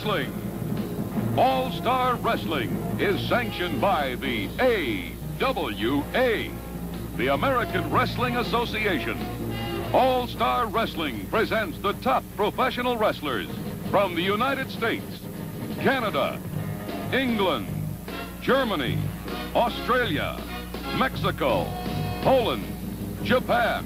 [0.00, 0.32] Wrestling.
[1.36, 4.48] All Star Wrestling is sanctioned by the
[5.38, 6.48] AWA,
[7.18, 9.18] the American Wrestling Association.
[9.92, 13.46] All Star Wrestling presents the top professional wrestlers
[13.90, 15.20] from the United States,
[15.80, 16.40] Canada,
[17.12, 17.68] England,
[18.40, 18.96] Germany,
[19.54, 20.40] Australia,
[20.96, 21.66] Mexico,
[22.22, 22.64] Poland,
[23.22, 23.84] Japan.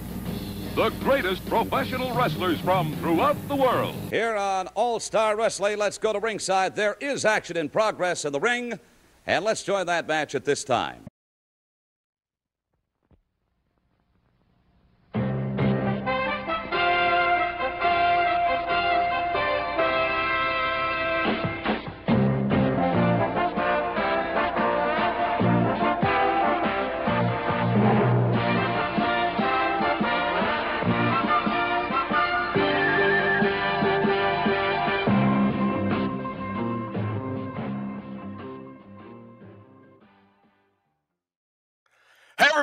[0.75, 3.95] The greatest professional wrestlers from throughout the world.
[4.11, 6.75] Here on All Star Wrestling, let's go to ringside.
[6.75, 8.81] There is action in progress in the ring,
[9.25, 11.05] and let's join that match at this time.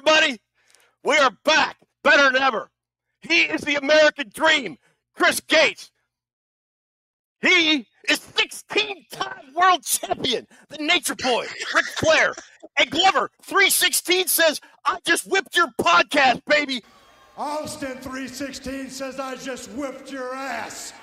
[0.02, 0.40] Everybody,
[1.04, 2.70] we are back better than ever.
[3.22, 4.78] He is the American dream,
[5.16, 5.92] Chris Gates.
[7.42, 12.34] He is 16 time world champion, the nature boy, Ric Flair.
[12.80, 16.84] And Glover, 316 says, I just whipped your podcast, baby.
[17.38, 20.94] Austin 316 says I just whipped your ass.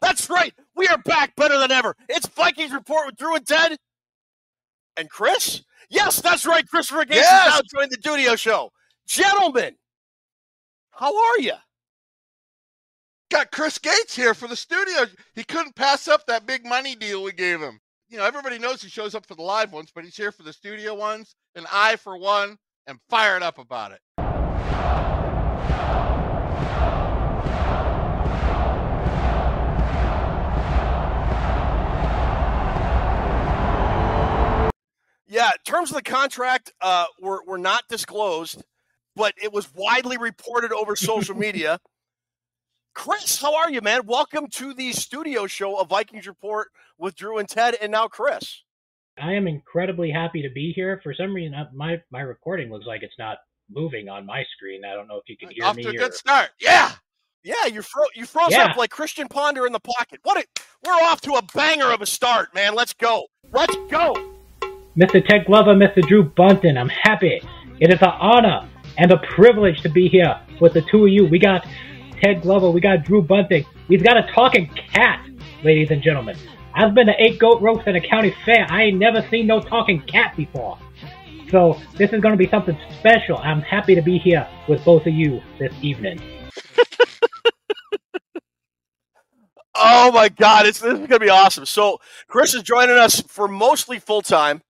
[0.00, 0.54] That's right.
[0.74, 1.94] We are back better than ever.
[2.08, 3.76] It's Vikings Report with Drew and Ted.
[4.96, 5.62] And Chris?
[5.92, 6.66] Yes, that's right.
[6.66, 7.48] Christopher Gates Yes.
[7.48, 8.70] is now joining the Dudio Show.
[9.06, 9.76] Gentlemen,
[10.90, 11.52] how are you?
[13.30, 15.04] Got Chris Gates here for the studio.
[15.34, 17.78] He couldn't pass up that big money deal we gave him.
[18.08, 20.42] You know, everybody knows he shows up for the live ones, but he's here for
[20.42, 21.34] the studio ones.
[21.54, 22.56] And I, for one,
[22.86, 24.00] am fired up about it.
[35.32, 38.62] Yeah, terms of the contract uh, were, were not disclosed,
[39.16, 41.80] but it was widely reported over social media.
[42.94, 44.02] Chris, how are you, man?
[44.04, 48.62] Welcome to the studio show of Vikings Report with Drew and Ted, and now Chris.
[49.18, 51.00] I am incredibly happy to be here.
[51.02, 53.38] For some reason, uh, my my recording looks like it's not
[53.70, 54.82] moving on my screen.
[54.84, 55.84] I don't know if you can hear Off me.
[55.84, 56.50] to a or- good start.
[56.60, 56.92] Yeah.
[57.42, 58.66] Yeah, you fro- you froze Yeah.
[58.66, 60.20] up like Christian Ponder in the pocket.
[60.24, 60.36] What?
[60.44, 62.74] A- we're off to a banger of a start, man.
[62.74, 63.26] Let's go.
[63.50, 64.31] Let's go.
[64.96, 65.26] Mr.
[65.26, 66.06] Ted Glover, Mr.
[66.06, 67.40] Drew Bunton, I'm happy.
[67.80, 71.24] It is an honor and a privilege to be here with the two of you.
[71.26, 71.66] We got
[72.22, 73.64] Ted Glover, we got Drew Bunting.
[73.88, 75.26] We've got a talking cat,
[75.64, 76.36] ladies and gentlemen.
[76.74, 78.66] I've been to eight goat roast at a county fair.
[78.68, 80.78] I ain't never seen no talking cat before.
[81.50, 83.38] So this is going to be something special.
[83.38, 86.20] I'm happy to be here with both of you this evening.
[89.74, 91.64] Oh my God, it's this is gonna be awesome.
[91.64, 91.98] So
[92.28, 94.60] Chris is joining us for mostly full time.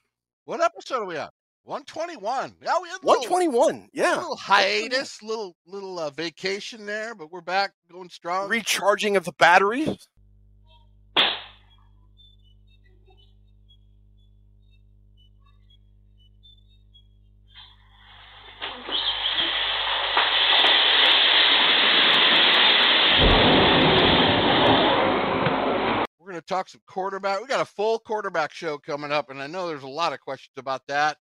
[0.49, 1.29] What episode are we on?
[1.65, 2.55] 121.
[2.63, 3.89] Yeah, we had a little, 121.
[3.93, 4.15] Yeah.
[4.15, 8.49] little hiatus, little little uh, vacation there, but we're back going strong.
[8.49, 10.07] recharging of the batteries.
[26.49, 27.39] Talk some quarterback.
[27.41, 30.19] We got a full quarterback show coming up, and I know there's a lot of
[30.19, 31.17] questions about that,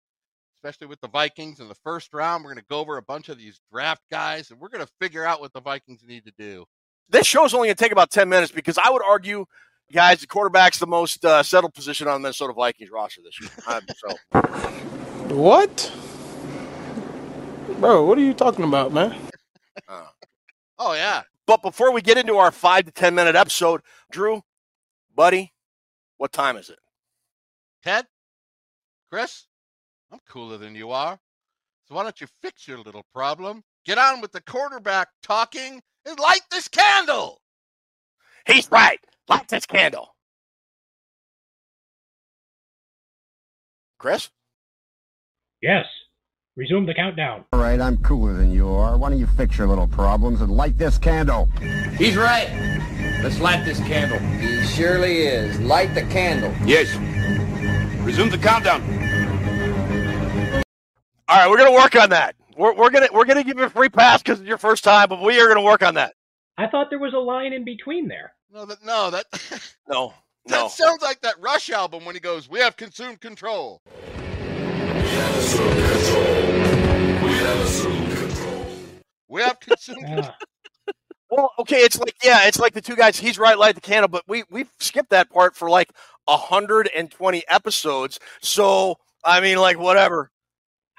[0.59, 2.45] especially with the Vikings in the first round.
[2.45, 4.93] We're going to go over a bunch of these draft guys, and we're going to
[5.01, 6.65] figure out what the Vikings need to do.
[7.09, 9.45] This show's only going to take about 10 minutes because I would argue,
[9.93, 13.51] guys, the quarterback's the most uh, settled position on the Minnesota Vikings roster this year.
[13.97, 14.41] So.
[15.35, 15.93] What?
[17.79, 19.15] Bro, what are you talking about, man?
[19.89, 20.05] Uh,
[20.79, 21.23] Oh, yeah.
[21.47, 24.43] but before we get into our five to 10 minute episode, Drew,
[25.15, 25.53] buddy,
[26.17, 26.79] what time is it?
[27.85, 28.07] Ted,
[29.11, 29.47] Chris,
[30.11, 31.19] I'm cooler than you are.
[31.87, 33.63] So why don't you fix your little problem?
[33.85, 37.41] Get on with the quarterback talking and light this candle.
[38.47, 39.01] He's right.
[39.29, 40.15] Light this candle.
[43.99, 44.31] Chris?
[45.61, 45.87] Yes.
[46.57, 47.45] Resume the countdown.
[47.53, 48.99] All right, I'm cooler than you are.
[48.99, 51.49] Why don't you fix your little problems and light this candle?
[51.97, 52.49] He's right.
[53.23, 54.19] Let's light this candle.
[54.41, 55.59] He surely is.
[55.61, 56.53] Light the candle.
[56.67, 56.95] Yes.
[58.05, 58.83] Resume the countdown.
[61.29, 62.35] All right, we're gonna work on that.
[62.57, 65.09] We're, we're gonna we're gonna give you a free pass because it's your first time,
[65.09, 66.15] but we are gonna work on that.
[66.59, 68.33] I thought there was a line in between there.
[68.53, 69.25] No, that no, that
[69.89, 70.13] No,
[70.47, 70.69] that no.
[70.69, 75.77] sounds like that Rush album when he goes, "We have consumed control." We have assumed
[78.17, 78.67] control.
[79.29, 80.05] We have consumed.
[80.07, 80.35] control.
[80.41, 80.47] Ah.
[81.33, 83.19] Well, okay, it's like yeah, it's like the two guys.
[83.19, 85.91] He's right, light the candle, but we we skipped that part for like
[86.29, 88.21] hundred and twenty episodes.
[88.43, 90.31] So I mean, like whatever.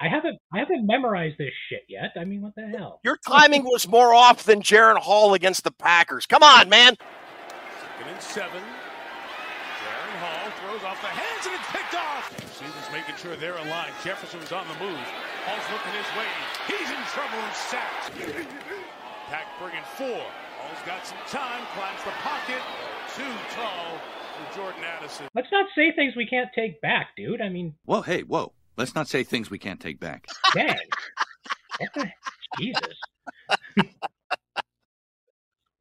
[0.00, 2.10] I haven't I haven't memorized this shit yet.
[2.20, 2.98] I mean, what the hell?
[3.04, 6.26] Your timing was more off than Jaren Hall against the Packers.
[6.26, 6.96] Come on, man.
[6.98, 8.62] Second and seven.
[8.62, 12.26] Darren Hall throws off the hands and it's picked off.
[12.56, 13.92] Stevens making sure they're in line.
[14.02, 14.98] Jefferson's on the move.
[15.46, 16.26] Hall's looking his way.
[16.66, 18.93] He's in trouble and sacked.
[19.34, 20.22] Pack bringing four.
[20.60, 21.66] Hall's got some time.
[21.74, 22.62] Climbs the pocket.
[23.16, 23.98] Too tall
[24.36, 25.26] for Jordan Addison.
[25.34, 27.40] Let's not say things we can't take back, dude.
[27.40, 28.52] I mean, Whoa, hey, whoa.
[28.76, 30.28] Let's not say things we can't take back.
[30.54, 30.76] dang.
[31.96, 32.12] The
[32.60, 32.96] Jesus.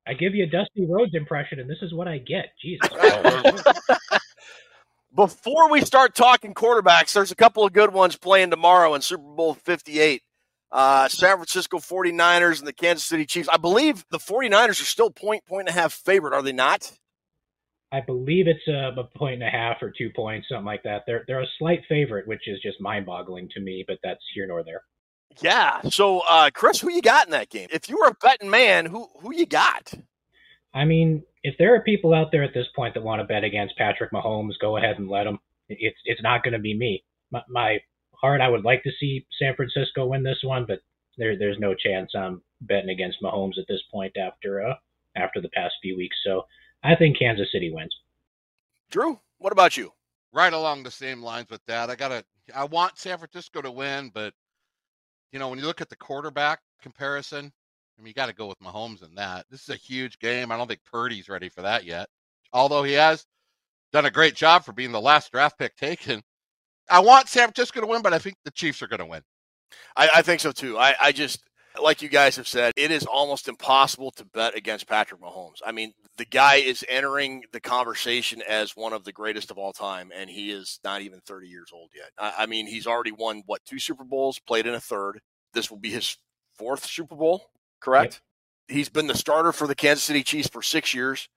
[0.08, 2.54] I give you a Dusty Rhodes impression, and this is what I get.
[2.60, 2.90] Jesus.
[5.16, 9.02] Oh, Before we start talking quarterbacks, there's a couple of good ones playing tomorrow in
[9.02, 10.24] Super Bowl 58.
[10.74, 13.48] Uh, San Francisco 49ers and the Kansas City Chiefs.
[13.48, 16.92] I believe the 49ers are still point, point and a half favorite, are they not?
[17.92, 21.04] I believe it's a, a point and a half or two points, something like that.
[21.06, 24.64] They're they're a slight favorite, which is just mind-boggling to me, but that's here nor
[24.64, 24.82] there.
[25.42, 25.80] Yeah.
[25.90, 27.70] So, uh, Chris, who you got in that game?
[27.72, 29.94] If you were a betting man, who who you got?
[30.74, 33.44] I mean, if there are people out there at this point that want to bet
[33.44, 35.38] against Patrick Mahomes, go ahead and let them.
[35.70, 37.04] It's it's not going to be me.
[37.30, 37.78] My, my
[38.24, 40.80] heart, I would like to see San Francisco win this one, but
[41.18, 44.74] there there's no chance I'm betting against Mahomes at this point after uh
[45.16, 46.16] after the past few weeks.
[46.26, 46.44] So
[46.84, 47.96] I think Kansas City wins.
[48.90, 49.92] Drew, what about you?
[50.34, 51.90] right along the same lines with that.
[51.90, 52.26] I gotta.
[52.54, 54.34] I want San Francisco to win, but
[55.32, 57.46] you know when you look at the quarterback comparison,
[57.98, 59.46] I mean you got to go with Mahomes in that.
[59.50, 60.52] This is a huge game.
[60.52, 62.10] I don't think Purdy's ready for that yet.
[62.52, 63.26] Although he has
[63.94, 66.22] done a great job for being the last draft pick taken.
[66.90, 69.22] I want San Francisco to win, but I think the Chiefs are going to win.
[69.96, 70.78] I, I think so too.
[70.78, 71.44] I, I just
[71.82, 75.58] like you guys have said, it is almost impossible to bet against Patrick Mahomes.
[75.66, 79.74] I mean, the guy is entering the conversation as one of the greatest of all
[79.74, 82.12] time, and he is not even 30 years old yet.
[82.18, 85.20] I, I mean, he's already won what two Super Bowls, played in a third.
[85.54, 86.18] This will be his
[86.58, 87.44] fourth Super Bowl,
[87.82, 88.22] correct?
[88.68, 91.28] He's been the starter for the Kansas City Chiefs for six years.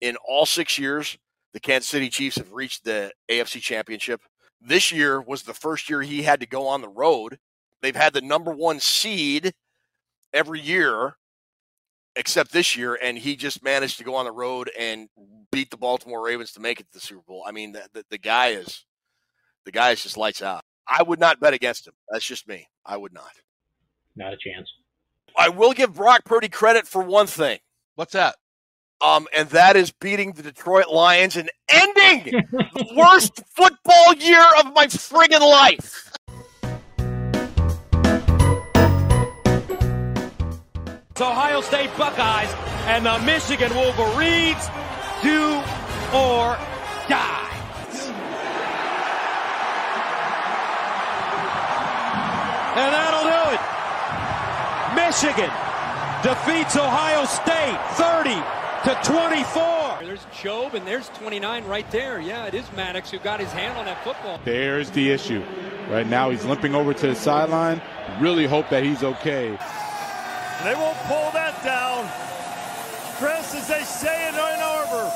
[0.00, 1.18] In all six years,
[1.52, 4.22] the Kansas City Chiefs have reached the AFC Championship.
[4.60, 7.38] This year was the first year he had to go on the road.
[7.82, 9.54] They've had the number one seed
[10.32, 11.16] every year
[12.16, 15.08] except this year, and he just managed to go on the road and
[15.50, 17.44] beat the Baltimore Ravens to make it to the Super Bowl.
[17.46, 18.84] I mean, the, the, the guy is
[19.64, 20.62] the guy is just lights out.
[20.86, 21.94] I would not bet against him.
[22.08, 22.66] That's just me.
[22.84, 23.30] I would not.
[24.16, 24.68] Not a chance.
[25.36, 27.60] I will give Brock Purdy credit for one thing.
[27.94, 28.36] What's that?
[29.02, 34.74] Um, and that is beating the Detroit Lions and ending the worst football year of
[34.74, 36.12] my friggin' life.
[41.10, 42.52] It's Ohio State Buckeyes
[42.86, 44.68] and the Michigan Wolverines
[45.22, 45.56] do
[46.12, 46.56] or
[47.08, 47.46] die.
[52.76, 53.60] And that'll do it.
[54.94, 55.50] Michigan
[56.22, 58.49] defeats Ohio State 30 to
[59.04, 59.98] 24.
[60.02, 62.20] There's Job and there's 29 right there.
[62.20, 64.40] Yeah, it is Maddox who got his hand on that football.
[64.44, 65.42] There's the issue.
[65.88, 67.80] Right now, he's limping over to the sideline.
[68.20, 69.58] Really hope that he's okay.
[70.62, 72.08] They won't pull that down.
[73.16, 75.12] Chris, as they say in Ann Arbor,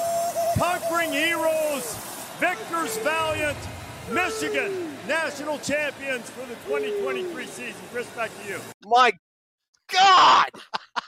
[0.58, 1.96] conquering heroes,
[2.38, 3.56] victors valiant,
[4.10, 7.74] Michigan, national champions for the 2023 season.
[7.92, 8.60] Chris, back to you.
[8.86, 9.12] My
[9.92, 10.50] God.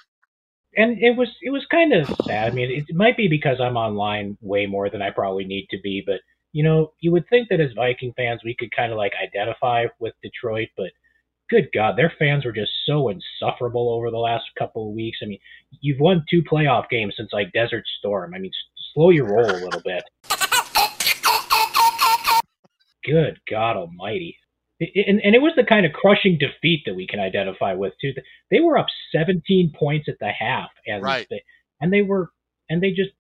[0.77, 2.53] and it was it was kind of sad.
[2.53, 5.79] I mean, it might be because I'm online way more than I probably need to
[5.83, 6.21] be, but
[6.53, 9.87] you know, you would think that as Viking fans we could kind of like identify
[9.99, 10.91] with Detroit, but
[11.49, 15.19] good God, their fans were just so insufferable over the last couple of weeks.
[15.23, 15.39] I mean,
[15.81, 18.35] you've won two playoff games since like Desert Storm.
[18.35, 18.53] I mean,
[18.95, 20.05] slow your roll a little bit.
[23.05, 24.37] Good God Almighty.
[24.79, 28.13] And, and it was the kind of crushing defeat that we can identify with too.
[28.51, 31.27] They were up 17 points at the half, and right.
[31.31, 31.43] they,
[31.81, 32.31] and they were
[32.69, 33.11] and they just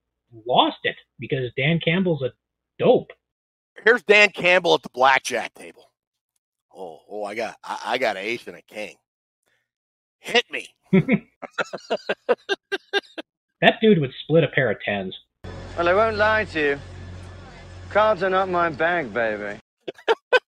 [0.46, 2.32] lost it because Dan Campbell's a
[2.78, 3.10] dope.
[3.84, 5.90] Here's Dan Campbell at the blackjack table.
[6.74, 8.96] Oh, oh, I got I, I got an ace and a king.
[10.18, 10.68] Hit me.
[13.60, 15.16] that dude would split a pair of tens.
[15.76, 16.78] Well, I won't lie to you.
[17.90, 19.58] Cards are not my bag, baby.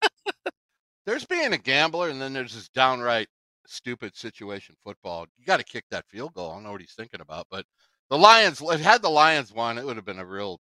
[1.05, 3.27] there's being a gambler, and then there's this downright
[3.65, 5.25] stupid situation football.
[5.38, 6.51] You got to kick that field goal.
[6.51, 7.65] I don't know what he's thinking about, but
[8.10, 10.60] the Lions, had the Lions won, it would have been a real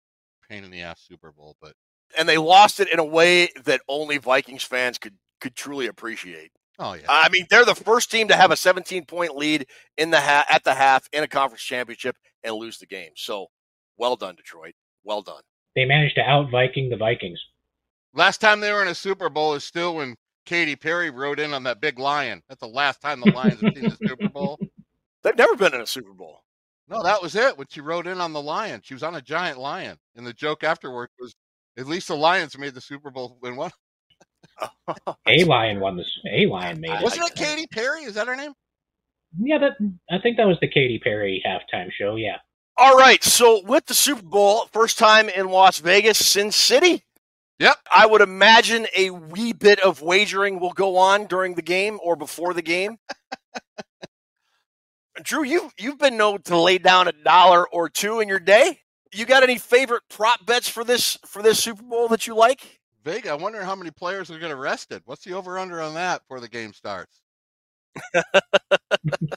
[0.49, 1.57] pain in the ass Super Bowl.
[1.61, 1.73] But
[2.19, 6.53] and they lost it in a way that only Vikings fans could could truly appreciate.
[6.79, 7.07] Oh yeah.
[7.09, 9.67] I mean, they're the first team to have a 17 point lead
[9.97, 13.11] in the ha- at the half in a conference championship and lose the game.
[13.17, 13.47] So,
[13.97, 14.75] well done, Detroit.
[15.05, 15.43] Well done.
[15.75, 17.41] They managed to out Viking the Vikings.
[18.15, 20.17] Last time they were in a Super Bowl is still when
[20.49, 22.43] Katy Perry rode in on that big lion.
[22.49, 24.59] That's the last time the Lions have seen the Super Bowl.
[25.23, 26.41] They've never been in a Super Bowl.
[26.89, 27.59] No, that was it.
[27.59, 30.33] When she rode in on the lion, she was on a giant lion, and the
[30.33, 31.35] joke afterward was,
[31.77, 33.73] "At least the Lions made the Super Bowl win one."
[35.27, 36.11] a lion won this.
[36.33, 37.03] A lion made it.
[37.03, 38.05] Wasn't it Katy Perry?
[38.05, 38.55] Is that her name?
[39.39, 39.73] Yeah, that
[40.11, 42.17] I think that was the Katy Perry halftime show.
[42.17, 42.39] Yeah.
[42.79, 43.23] All right.
[43.23, 47.05] So with the Super Bowl, first time in Las Vegas, Sin City.
[47.59, 47.77] Yep.
[47.93, 52.17] I would imagine a wee bit of wagering will go on during the game or
[52.17, 52.99] before the game.
[55.23, 58.81] Drew, you you've been known to lay down a dollar or two in your day.
[59.13, 62.81] You got any favorite prop bets for this for this Super Bowl that you like?
[63.05, 65.03] Vega, I wonder how many players will get arrested.
[65.07, 67.21] What's the over under on that before the game starts?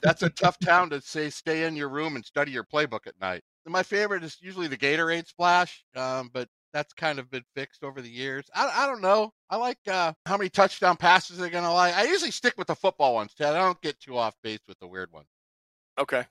[0.02, 3.18] That's a tough town to say stay in your room and study your playbook at
[3.20, 3.42] night.
[3.66, 8.00] My favorite is usually the Gatorade splash, um, but that's kind of been fixed over
[8.00, 8.46] the years.
[8.54, 9.32] I, I don't know.
[9.50, 11.94] I like uh, how many touchdown passes they're going to like.
[11.94, 13.54] I usually stick with the football ones, Ted.
[13.54, 15.28] I don't get too off base with the weird ones.
[15.98, 16.24] Okay.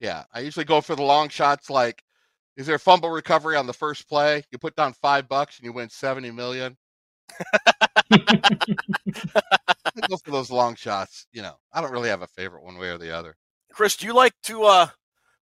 [0.00, 1.70] Yeah, I usually go for the long shots.
[1.70, 2.02] Like,
[2.56, 4.44] is there a fumble recovery on the first play?
[4.50, 6.76] You put down five bucks and you win seventy million.
[10.08, 11.26] go for those long shots.
[11.32, 13.36] You know, I don't really have a favorite one way or the other.
[13.72, 14.86] Chris, do you like to uh,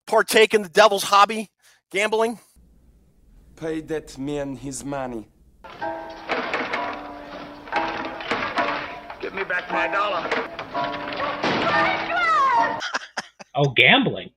[0.06, 1.50] partake in the devil's hobby,
[1.90, 2.38] gambling?
[3.56, 5.28] Pay that man his money.
[9.22, 10.28] Give me back my dollar.
[13.54, 14.28] oh, gambling.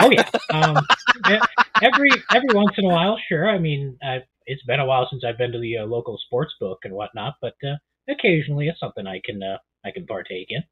[0.00, 0.28] Oh yeah.
[0.52, 0.76] Um,
[1.82, 3.50] every every once in a while, sure.
[3.50, 6.52] I mean, i it's been a while since I've been to the uh, local sports
[6.60, 7.76] book and whatnot, but uh,
[8.08, 10.62] occasionally it's something I can uh, I can partake in.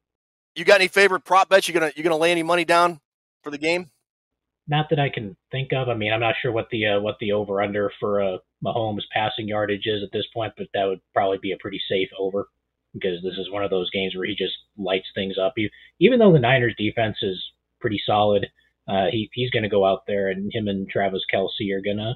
[0.55, 1.67] You got any favorite prop bets?
[1.67, 2.99] You gonna you gonna lay any money down
[3.43, 3.91] for the game?
[4.71, 5.89] Not that I can think of.
[5.89, 9.03] I mean, I'm not sure what the uh, what the over under for uh, Mahomes
[9.11, 12.47] passing yardage is at this point, but that would probably be a pretty safe over
[12.93, 15.51] because this is one of those games where he just lights things up.
[15.57, 17.37] He, even though the Niners defense is
[17.81, 18.47] pretty solid,
[18.87, 21.97] uh, he he's going to go out there and him and Travis Kelce are going
[21.97, 22.15] to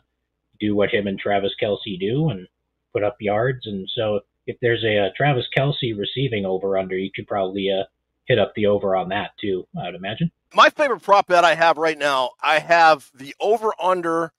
[0.61, 2.47] do what him and Travis Kelce do and
[2.93, 3.67] put up yards.
[3.67, 7.83] And so if there's a, a Travis Kelce receiving over under, you could probably uh,
[8.27, 9.67] hit up the over on that too.
[9.77, 10.31] I would imagine.
[10.55, 14.31] My favorite prop bet I have right now, I have the over under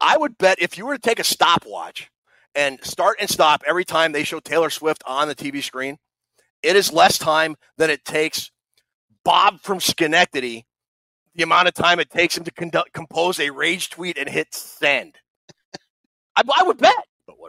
[0.00, 2.10] I would bet if you were to take a stopwatch
[2.54, 5.98] and start and stop every time they show Taylor Swift on the TV screen,
[6.62, 8.50] it is less time than it takes
[9.24, 10.66] Bob from Schenectady
[11.34, 14.54] the amount of time it takes him to conduct, compose a rage tweet and hit
[14.54, 15.16] send.
[16.36, 17.04] I, I would bet.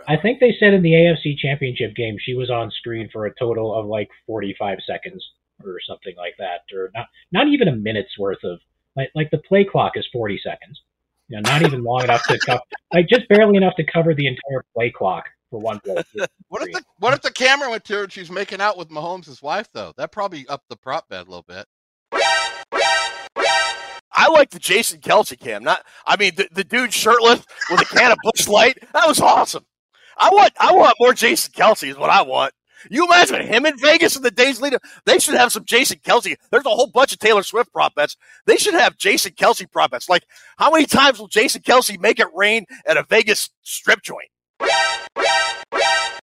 [0.08, 3.34] I think they said in the AFC Championship game she was on screen for a
[3.38, 5.26] total of like 45 seconds
[5.64, 8.60] or something like that, or not not even a minute's worth of
[8.96, 10.82] like like the play clock is 40 seconds.
[11.28, 12.62] You know, not even long enough to cover,
[12.94, 16.04] like just barely enough to cover the entire play clock for one play.
[16.50, 18.90] What if the what if the camera went to her and she's making out with
[18.90, 19.94] Mahomes' wife though?
[19.98, 21.66] That probably upped the prop bet a little bit.
[24.18, 25.64] I like the Jason Kelce cam.
[25.64, 28.78] Not, I mean, the, the dude shirtless with a can of Busch Light.
[28.94, 29.66] That was awesome.
[30.18, 31.90] I want, I want more Jason Kelce.
[31.90, 32.54] Is what I want.
[32.90, 34.80] You imagine him in Vegas in the days leading?
[35.06, 36.36] They should have some Jason Kelce.
[36.52, 38.18] There's a whole bunch of Taylor Swift prop bets.
[38.46, 40.10] They should have Jason Kelce prop bets.
[40.10, 40.24] Like,
[40.58, 44.30] how many times will Jason Kelce make it rain at a Vegas strip joint?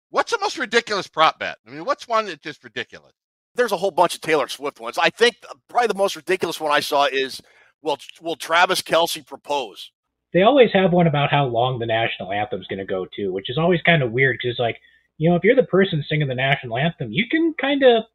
[0.09, 1.57] What's the most ridiculous prop bet?
[1.65, 3.13] I mean, what's one that's just ridiculous?
[3.55, 4.97] There's a whole bunch of Taylor Swift ones.
[4.97, 5.35] I think
[5.69, 7.41] probably the most ridiculous one I saw is
[7.81, 9.91] will will Travis Kelce propose?
[10.33, 13.49] They always have one about how long the national anthem's going to go too, which
[13.49, 14.79] is always kind of weird because like
[15.21, 18.05] you know if you're the person singing the national anthem, you can kind of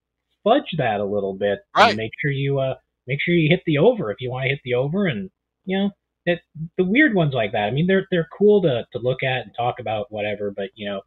[0.43, 1.91] fudge that a little bit right.
[1.91, 2.75] and make sure you uh
[3.07, 5.31] make sure you hit the over if you want to hit the over and
[5.67, 5.91] you know
[6.25, 6.41] it,
[6.77, 7.67] the weird ones like that.
[7.67, 10.89] I mean they're they're cool to to look at and talk about whatever, but you
[10.89, 11.01] know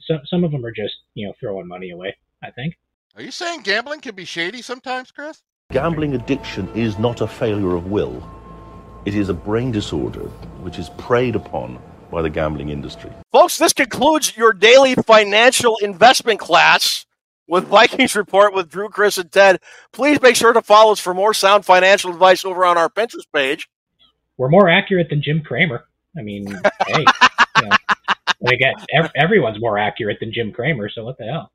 [0.00, 2.16] some some of them are just you know throwing money away.
[2.42, 2.74] I think.
[3.14, 5.42] Are you saying gambling can be shady sometimes, Chris?
[5.72, 8.26] Gambling addiction is not a failure of will.
[9.04, 10.28] It is a brain disorder
[10.64, 11.78] which is preyed upon
[12.10, 13.10] by the gambling industry.
[13.32, 17.06] Folks, this concludes your daily financial investment class
[17.46, 19.60] with Vikings Report with Drew, Chris, and Ted.
[19.92, 23.26] Please make sure to follow us for more sound financial advice over on our Pinterest
[23.34, 23.68] page.
[24.36, 25.86] We're more accurate than Jim Cramer.
[26.16, 26.46] I mean,
[26.86, 27.04] hey,
[27.56, 27.76] you know,
[28.46, 28.74] again,
[29.16, 31.50] everyone's more accurate than Jim Cramer, so what the hell?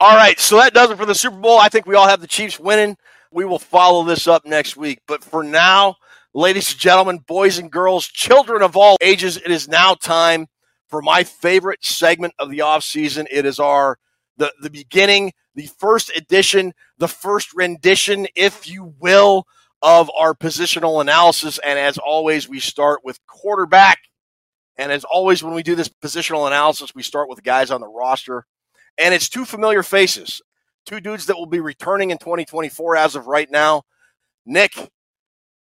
[0.00, 1.58] All right, so that does it for the Super Bowl.
[1.58, 2.96] I think we all have the Chiefs winning.
[3.30, 5.00] We will follow this up next week.
[5.06, 5.96] But for now,
[6.34, 10.46] ladies and gentlemen, boys and girls, children of all ages, it is now time
[10.88, 13.26] for my favorite segment of the offseason.
[13.30, 13.98] It is our
[14.36, 19.46] the, the beginning, the first edition, the first rendition, if you will,
[19.82, 21.58] of our positional analysis.
[21.58, 23.98] And as always, we start with quarterback.
[24.76, 27.88] And as always, when we do this positional analysis, we start with guys on the
[27.88, 28.46] roster
[28.98, 30.42] and it's two familiar faces,
[30.86, 33.82] two dudes that will be returning in 2024 as of right now.
[34.44, 34.90] Nick,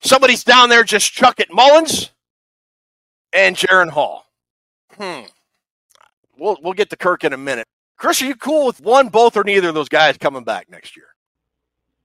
[0.01, 1.51] somebody's down there just chuck it.
[1.51, 2.11] Mullens
[3.33, 4.25] and Jaren Hall.
[4.97, 5.21] Hmm.
[6.37, 7.65] We'll we'll get to Kirk in a minute.
[7.97, 10.97] Chris, are you cool with one, both, or neither of those guys coming back next
[10.97, 11.07] year?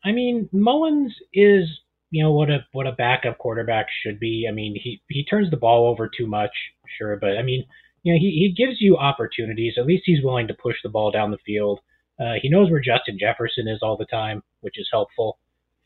[0.05, 1.69] I mean, Mullens is
[2.11, 4.47] you know what a what a backup quarterback should be.
[4.49, 6.53] I mean, he he turns the ball over too much,
[6.99, 7.65] sure, but I mean,
[8.03, 9.75] you know, he, he gives you opportunities.
[9.79, 11.81] At least he's willing to push the ball down the field.
[12.21, 15.39] Uh, he knows where Justin Jefferson is all the time, which is helpful.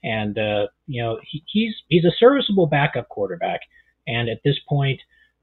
[0.05, 3.61] And uh, you know, he, he's he's a serviceable backup quarterback.
[4.07, 5.01] And at this point,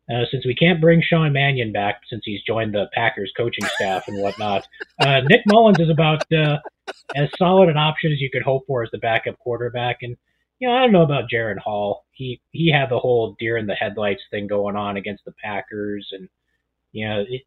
[0.09, 4.07] uh, since we can't bring Sean Mannion back since he's joined the Packers coaching staff
[4.07, 4.67] and whatnot,
[5.01, 6.57] uh, Nick Mullens is about uh,
[7.15, 9.97] as solid an option as you could hope for as the backup quarterback.
[10.03, 10.15] And
[10.59, 12.05] you know, I don't know about Jaren Hall.
[12.11, 16.07] He he had the whole deer in the headlights thing going on against the Packers,
[16.11, 16.29] and
[16.91, 17.41] you know, it,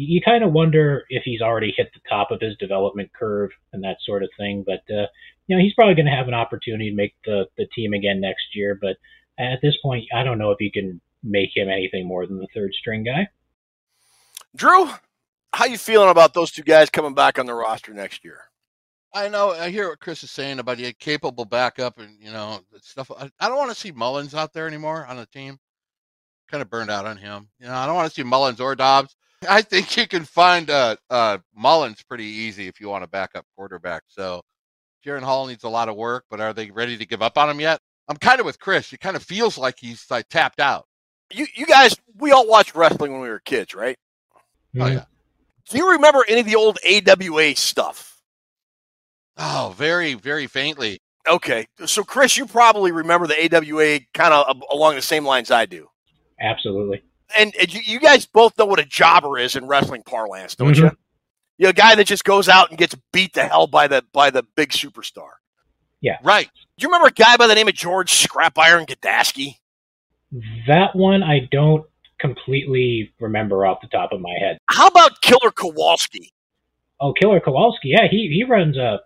[0.00, 3.82] you kind of wonder if he's already hit the top of his development curve and
[3.82, 4.64] that sort of thing.
[4.64, 5.06] But uh,
[5.46, 8.20] you know, he's probably going to have an opportunity to make the the team again
[8.20, 8.78] next year.
[8.80, 8.96] But
[9.38, 12.46] at this point, I don't know if you can make him anything more than the
[12.54, 13.28] third string guy.
[14.54, 14.88] Drew,
[15.52, 18.42] how you feeling about those two guys coming back on the roster next year?
[19.12, 19.50] I know.
[19.50, 23.10] I hear what Chris is saying about a capable backup and you know stuff.
[23.10, 25.58] I, I don't want to see Mullens out there anymore on the team
[26.50, 27.48] kind of burned out on him.
[27.60, 29.16] You know, I don't want to see Mullens or Dobbs.
[29.48, 33.44] I think you can find uh, uh, Mullens pretty easy if you want a backup
[33.56, 34.02] quarterback.
[34.08, 34.42] So
[35.04, 37.48] Jaren Hall needs a lot of work, but are they ready to give up on
[37.48, 37.80] him yet?
[38.08, 38.92] I'm kind of with Chris.
[38.92, 40.86] It kind of feels like he's like tapped out.
[41.30, 43.98] You you guys, we all watched wrestling when we were kids, right?
[44.78, 45.04] Oh yeah.
[45.68, 48.22] Do you remember any of the old AWA stuff?
[49.36, 51.00] Oh, very very faintly.
[51.28, 55.66] Okay, so Chris, you probably remember the AWA kind of along the same lines I
[55.66, 55.88] do.
[56.40, 57.02] Absolutely.
[57.36, 60.74] And, and you, you, guys both know what a jobber is in wrestling parlance, don't
[60.74, 60.86] mm-hmm.
[60.86, 60.90] you?
[61.58, 64.30] You're a guy that just goes out and gets beat to hell by the by
[64.30, 65.30] the big superstar.
[66.00, 66.18] Yeah.
[66.22, 66.48] Right.
[66.54, 69.56] Do you remember a guy by the name of George Scrap Iron Gadaski?
[70.68, 71.84] That one I don't
[72.20, 74.58] completely remember off the top of my head.
[74.66, 76.32] How about Killer Kowalski?
[77.00, 77.88] Oh, Killer Kowalski.
[77.88, 79.00] Yeah, he he runs a.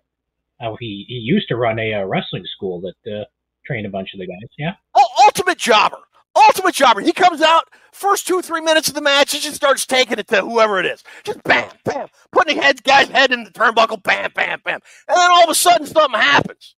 [0.61, 3.24] Oh, he he used to run a, a wrestling school that uh,
[3.66, 4.48] trained a bunch of the guys.
[4.58, 4.74] Yeah.
[4.94, 5.98] Oh, ultimate jobber
[6.34, 7.00] Ultimate jobber.
[7.00, 10.28] He comes out, first two, three minutes of the match, he just starts taking it
[10.28, 11.02] to whoever it is.
[11.24, 14.80] Just bam, bam, putting the head, guy's head in the turnbuckle, bam, bam, bam.
[15.08, 16.74] And then all of a sudden something happens.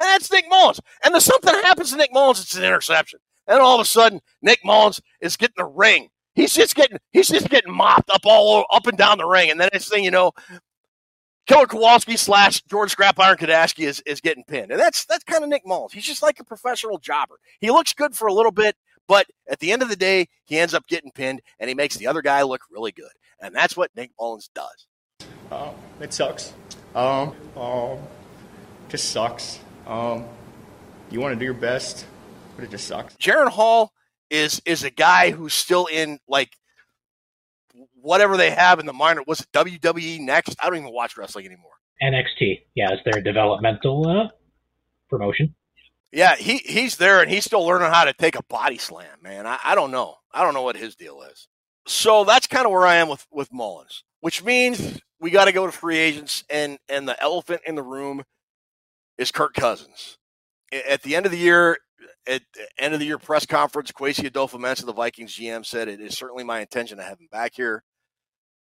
[0.00, 0.80] And that's Nick Mullens.
[1.04, 3.20] And then something happens to Nick Mullens, it's an interception.
[3.46, 6.08] And all of a sudden, Nick Mullens is getting the ring.
[6.34, 9.50] He's just getting he's just getting mopped up all over, up and down the ring.
[9.50, 10.32] And then next thing you know,
[11.46, 14.70] Killer Kowalski slash George Scrap Iron Gadaski is, is getting pinned.
[14.70, 15.92] And that's that's kind of Nick Mullens.
[15.92, 17.36] He's just like a professional jobber.
[17.60, 20.58] He looks good for a little bit, but at the end of the day, he
[20.58, 23.12] ends up getting pinned and he makes the other guy look really good.
[23.40, 24.86] And that's what Nick Mullens does.
[25.50, 26.52] Uh, it sucks.
[26.94, 27.98] Um, um,
[28.88, 29.58] just sucks.
[29.86, 30.24] Um,
[31.10, 32.06] you want to do your best,
[32.56, 33.14] but it just sucks.
[33.16, 33.92] Jaren Hall
[34.30, 36.56] is is a guy who's still in like
[38.00, 39.22] whatever they have in the minor.
[39.26, 40.56] Was it WWE next?
[40.60, 41.72] I don't even watch wrestling anymore.
[42.02, 44.28] NXT, yeah, it's their developmental uh,
[45.08, 45.54] promotion.
[46.14, 49.46] Yeah, he he's there and he's still learning how to take a body slam, man.
[49.48, 50.14] I, I don't know.
[50.32, 51.48] I don't know what his deal is.
[51.86, 55.52] So that's kind of where I am with with Mullens, which means we got to
[55.52, 58.22] go to free agents, and and the elephant in the room
[59.18, 60.16] is Kirk Cousins.
[60.88, 61.78] At the end of the year,
[62.28, 66.00] at the end of the year press conference, Kwesi Adofo-Mensah, the Vikings GM, said it
[66.00, 67.82] is certainly my intention to have him back here.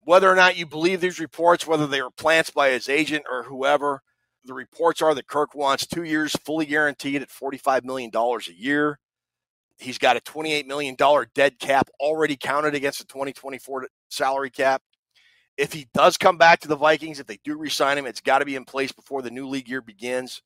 [0.01, 3.43] Whether or not you believe these reports, whether they are plants by his agent or
[3.43, 4.01] whoever,
[4.47, 8.97] the reports are that Kirk wants two years fully guaranteed at $45 million a year.
[9.77, 10.95] He's got a $28 million
[11.35, 14.81] dead cap already counted against the 2024 salary cap.
[15.57, 18.39] If he does come back to the Vikings, if they do resign him, it's got
[18.39, 20.41] to be in place before the new league year begins.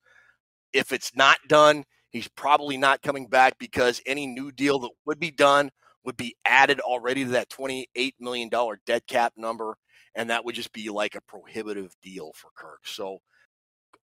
[0.73, 5.19] If it's not done, he's probably not coming back because any new deal that would
[5.19, 5.69] be done
[6.03, 8.49] would be added already to that $28 million
[8.85, 9.75] dead cap number.
[10.15, 12.81] And that would just be like a prohibitive deal for Kirk.
[12.85, 13.19] So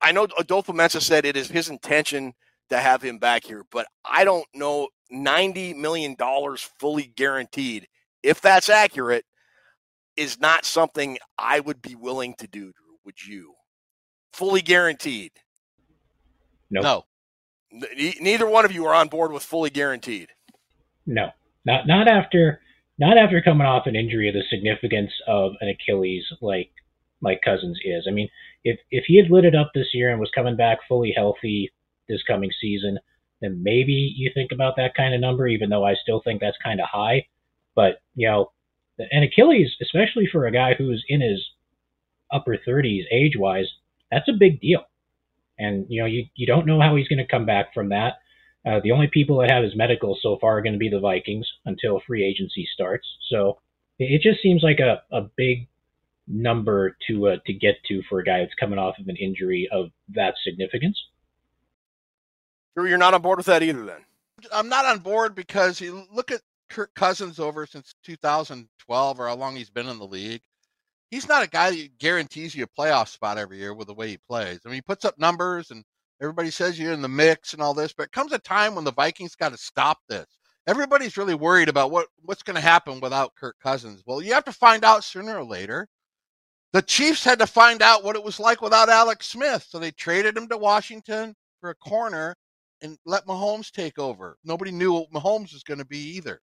[0.00, 2.34] I know Adofo-Mensah said it is his intention
[2.70, 6.16] to have him back here, but I don't know $90 million
[6.78, 7.88] fully guaranteed,
[8.22, 9.24] if that's accurate,
[10.16, 12.98] is not something I would be willing to do, Drew.
[13.04, 13.54] Would you?
[14.32, 15.32] Fully guaranteed.
[16.70, 16.84] Nope.
[16.84, 17.04] No.
[18.20, 20.28] Neither one of you are on board with fully guaranteed.
[21.06, 21.30] No.
[21.64, 22.60] Not not after
[22.98, 26.70] not after coming off an injury of the significance of an Achilles like
[27.20, 28.06] Mike Cousins is.
[28.08, 28.28] I mean,
[28.64, 31.72] if if he had lit it up this year and was coming back fully healthy
[32.08, 32.98] this coming season,
[33.40, 36.56] then maybe you think about that kind of number, even though I still think that's
[36.62, 37.26] kind of high.
[37.74, 38.52] But, you know,
[38.98, 41.44] an Achilles, especially for a guy who's in his
[42.32, 43.66] upper 30s age wise,
[44.10, 44.82] that's a big deal.
[45.58, 48.14] And, you know, you, you don't know how he's going to come back from that.
[48.66, 51.00] Uh, the only people that have his medical so far are going to be the
[51.00, 53.06] Vikings until free agency starts.
[53.30, 53.58] So
[53.98, 55.68] it just seems like a, a big
[56.28, 59.68] number to uh, to get to for a guy that's coming off of an injury
[59.72, 60.98] of that significance.
[62.76, 64.04] You're not on board with that either, then.
[64.52, 69.34] I'm not on board because you look at Kirk Cousins over since 2012 or how
[69.34, 70.42] long he's been in the league.
[71.10, 74.08] He's not a guy that guarantees you a playoff spot every year with the way
[74.08, 74.60] he plays.
[74.64, 75.82] I mean, he puts up numbers and
[76.20, 78.84] everybody says you're in the mix and all this, but it comes a time when
[78.84, 80.26] the Vikings got to stop this.
[80.66, 84.02] Everybody's really worried about what, what's going to happen without Kirk Cousins.
[84.06, 85.88] Well, you have to find out sooner or later.
[86.72, 89.90] The Chiefs had to find out what it was like without Alex Smith, so they
[89.90, 92.36] traded him to Washington for a corner
[92.82, 94.36] and let Mahomes take over.
[94.44, 96.40] Nobody knew what Mahomes was going to be either.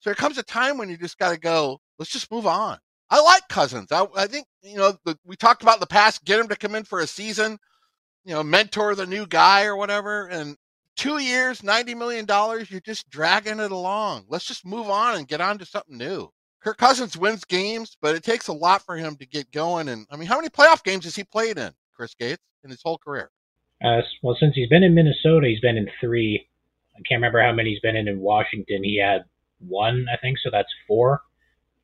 [0.00, 2.78] So there comes a time when you just got to go, let's just move on.
[3.08, 3.92] I like Cousins.
[3.92, 6.56] I, I think, you know, the, we talked about in the past, get him to
[6.56, 7.56] come in for a season,
[8.24, 10.26] you know, mentor the new guy or whatever.
[10.26, 10.56] And
[10.96, 12.26] two years, $90 million,
[12.68, 14.24] you're just dragging it along.
[14.28, 16.30] Let's just move on and get on to something new.
[16.62, 19.88] Kirk Cousins wins games, but it takes a lot for him to get going.
[19.88, 22.82] And I mean, how many playoff games has he played in, Chris Gates, in his
[22.82, 23.30] whole career?
[23.84, 26.46] Uh, well, since he's been in Minnesota, he's been in three.
[26.94, 28.84] I can't remember how many he's been in in Washington.
[28.84, 29.24] He had
[29.58, 31.22] one, I think, so that's four.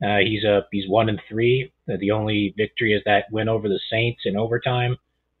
[0.01, 1.73] Uh, he's a he's one and three.
[1.91, 4.95] Uh, the only victory is that win over the Saints in overtime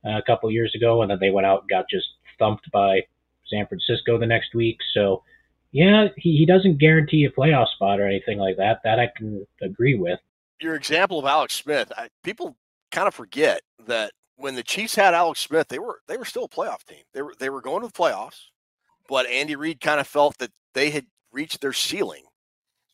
[0.05, 3.01] uh, a couple years ago, and then they went out and got just thumped by
[3.49, 4.77] San Francisco the next week.
[4.93, 5.23] So,
[5.71, 8.79] yeah, he, he doesn't guarantee a playoff spot or anything like that.
[8.83, 10.19] That I can agree with.
[10.61, 12.57] Your example of Alex Smith, I, people
[12.91, 16.45] kind of forget that when the Chiefs had Alex Smith, they were they were still
[16.45, 17.03] a playoff team.
[17.13, 18.47] They were they were going to the playoffs,
[19.07, 22.23] but Andy Reid kind of felt that they had reached their ceiling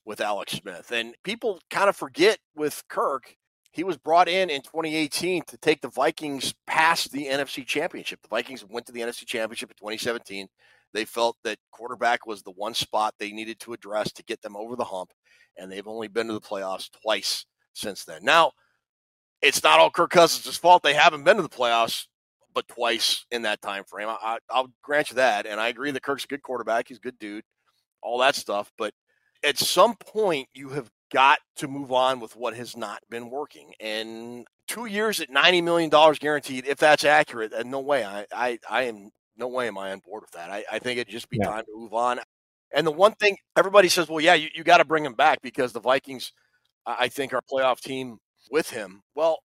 [0.06, 0.92] with Alex Smith.
[0.92, 3.36] And people kind of forget with Kirk,
[3.72, 8.22] he was brought in in 2018 to take the Vikings past the NFC Championship.
[8.22, 10.48] The Vikings went to the NFC Championship in 2017.
[10.96, 14.56] They felt that quarterback was the one spot they needed to address to get them
[14.56, 15.12] over the hump,
[15.58, 18.24] and they've only been to the playoffs twice since then.
[18.24, 18.54] Now,
[19.42, 20.82] it's not all Kirk Cousins' fault.
[20.82, 22.06] They haven't been to the playoffs
[22.54, 24.08] but twice in that time frame.
[24.10, 26.88] I, will grant you that, and I agree that Kirk's a good quarterback.
[26.88, 27.44] He's a good dude
[28.06, 28.72] all that stuff.
[28.78, 28.94] But
[29.44, 33.74] at some point, you have got to move on with what has not been working.
[33.80, 38.60] And two years at $90 million guaranteed, if that's accurate, and no way, I, I,
[38.70, 40.50] I am no way am I on board with that.
[40.50, 41.50] I, I think it'd just be Yeah.
[41.50, 42.20] time to move on.
[42.74, 45.42] And the one thing everybody says, well, yeah, you, you got to bring him back
[45.42, 46.32] because the Vikings,
[46.86, 48.18] I think, are playoff team
[48.52, 49.02] with him.
[49.16, 49.40] Well,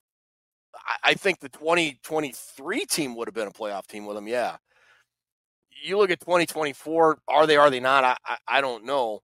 [0.75, 4.27] I, I think the 2023 team would have been a playoff team with him.
[4.27, 4.57] Yeah.
[5.83, 8.03] You look at 2024, are they, are they not?
[8.03, 9.21] I, I, I don't know.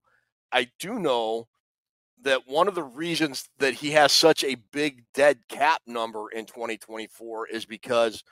[0.51, 1.47] I do know
[2.21, 6.45] that one of the reasons that he has such a big dead cap number in
[6.45, 8.23] 2024 is because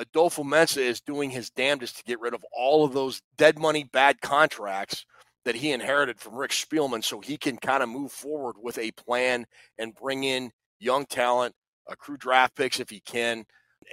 [0.00, 4.20] Adofo-Mensah is doing his damnedest to get rid of all of those dead money bad
[4.20, 5.06] contracts
[5.44, 8.90] that he inherited from Rick Spielman so he can kind of move forward with a
[8.92, 9.46] plan
[9.78, 11.54] and bring in young talent,
[11.88, 13.44] accrue draft picks if he can,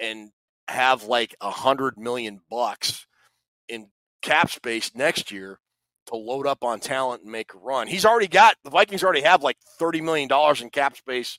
[0.02, 0.32] and
[0.68, 3.06] have like a hundred million bucks
[3.70, 3.88] in
[4.22, 5.60] cap space next year
[6.08, 7.88] to load up on talent and make a run.
[7.88, 11.38] He's already got the Vikings already have like thirty million dollars in cap space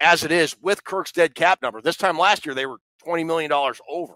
[0.00, 1.80] as it is with Kirk's dead cap number.
[1.80, 4.14] This time last year they were twenty million dollars over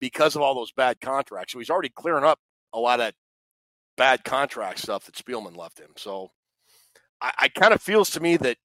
[0.00, 1.52] because of all those bad contracts.
[1.52, 2.38] So he's already clearing up
[2.72, 3.14] a lot of that
[3.96, 5.90] bad contract stuff that Spielman left him.
[5.96, 6.30] So
[7.20, 8.56] I, I kind of feels to me that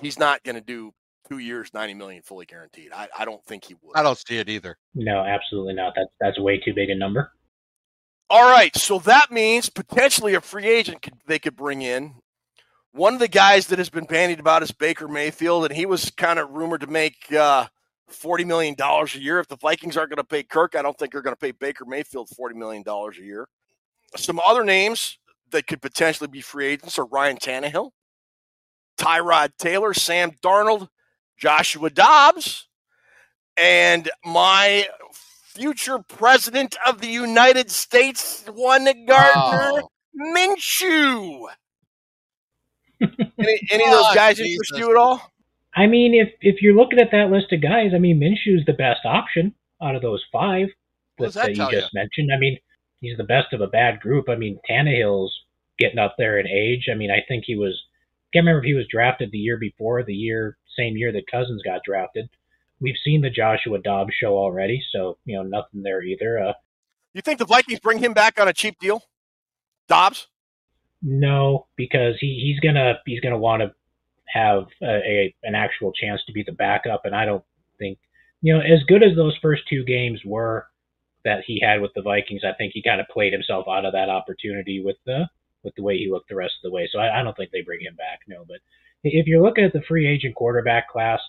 [0.00, 0.92] he's not going to do
[1.28, 2.92] two years, ninety million fully guaranteed.
[2.94, 3.96] I, I don't think he would.
[3.96, 4.76] I don't see it either.
[4.94, 5.92] No, absolutely not.
[5.96, 7.32] That's that's way too big a number.
[8.32, 12.14] All right, so that means potentially a free agent could, they could bring in.
[12.92, 16.10] One of the guys that has been bandied about is Baker Mayfield, and he was
[16.10, 17.66] kind of rumored to make uh,
[18.12, 19.38] forty million dollars a year.
[19.38, 21.52] If the Vikings aren't going to pay Kirk, I don't think they're going to pay
[21.52, 23.48] Baker Mayfield forty million dollars a year.
[24.16, 25.18] Some other names
[25.50, 27.90] that could potentially be free agents are Ryan Tannehill,
[28.98, 30.88] Tyrod Taylor, Sam Darnold,
[31.38, 32.68] Joshua Dobbs,
[33.56, 34.86] and my
[35.44, 39.88] future president of the United States, one Gardner oh.
[40.16, 41.46] Minshew.
[43.00, 44.52] any, any of those Oh, guys Jesus.
[44.52, 45.32] interest you at all?
[45.74, 48.72] I mean, if if you're looking at that list of guys, I mean, Minshew's the
[48.72, 50.68] best option out of those five
[51.18, 52.30] that, that that you just mentioned.
[52.34, 52.58] I mean,
[53.00, 54.28] he's the best of a bad group.
[54.28, 55.32] I mean, Tannehill's
[55.78, 56.88] getting up there in age.
[56.90, 57.80] I mean, I think he was.
[58.32, 61.62] Can't remember if he was drafted the year before, the year same year that Cousins
[61.64, 62.28] got drafted.
[62.80, 66.38] We've seen the Joshua Dobbs show already, so you know nothing there either.
[66.38, 66.52] Uh,
[67.12, 69.02] You think the Vikings bring him back on a cheap deal?
[69.88, 70.28] Dobbs?
[71.02, 73.72] No, because he, he's gonna he's gonna want to
[74.32, 77.44] have a, a an actual chance to be the backup, and I don't
[77.78, 77.98] think
[78.40, 80.66] you know as good as those first two games were
[81.24, 82.42] that he had with the Vikings.
[82.44, 85.28] I think he kind of played himself out of that opportunity with the
[85.62, 86.88] with the way he looked the rest of the way.
[86.90, 88.20] So I, I don't think they bring him back.
[88.26, 88.58] No, but
[89.04, 91.20] if you're looking at the free agent quarterback class,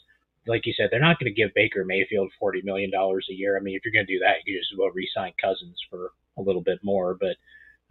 [0.48, 3.58] like you said, they're not going to give Baker Mayfield forty million dollars a year.
[3.58, 6.42] I mean, if you're going to do that, you just well re-sign Cousins for a
[6.42, 7.36] little bit more, but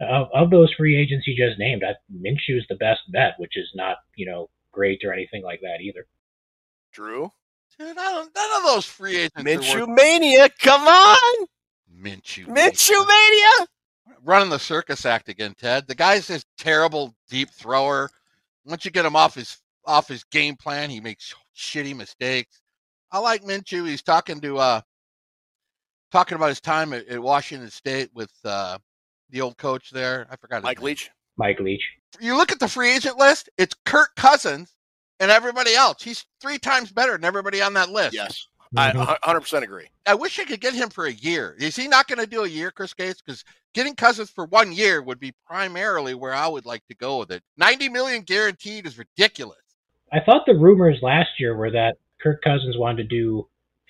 [0.01, 3.69] of, of those free agents you just named, I, Minshew's the best bet, which is
[3.75, 6.05] not, you know, great or anything like that either.
[6.93, 7.31] Drew?
[7.79, 9.37] Dude, I don't, none of those free agents.
[9.37, 11.47] are Minshew Mania, come on!
[12.01, 12.45] Minshew.
[12.47, 13.67] Minshew Mania!
[14.23, 15.87] running the circus act again, Ted.
[15.87, 18.09] The guy's this terrible deep thrower.
[18.65, 22.61] Once you get him off his off his game plan, he makes shitty mistakes.
[23.11, 23.87] I like Minshew.
[23.87, 24.81] He's talking to uh
[26.11, 28.77] talking about his time at, at Washington State with uh
[29.29, 30.27] the old coach there.
[30.29, 30.85] I forgot his Mike name.
[30.85, 31.09] Leach?
[31.37, 31.83] Mike Leach.
[32.19, 34.73] You look at the free agent list, it's Kirk Cousins
[35.19, 36.03] and everybody else.
[36.03, 38.13] He's three times better than everybody on that list.
[38.13, 38.47] Yes.
[38.75, 39.17] I Mhm.
[39.21, 39.87] 100% agree.
[40.05, 41.55] I wish I could get him for a year.
[41.59, 43.21] Is he not going to do a year, Chris Gates?
[43.21, 47.17] Because getting Cousins for one year would be primarily where I would like to go
[47.19, 47.43] with it.
[47.57, 49.57] Ninety million guaranteed is ridiculous.
[50.13, 53.47] I thought the rumors last year were that Kirk Cousins wanted to do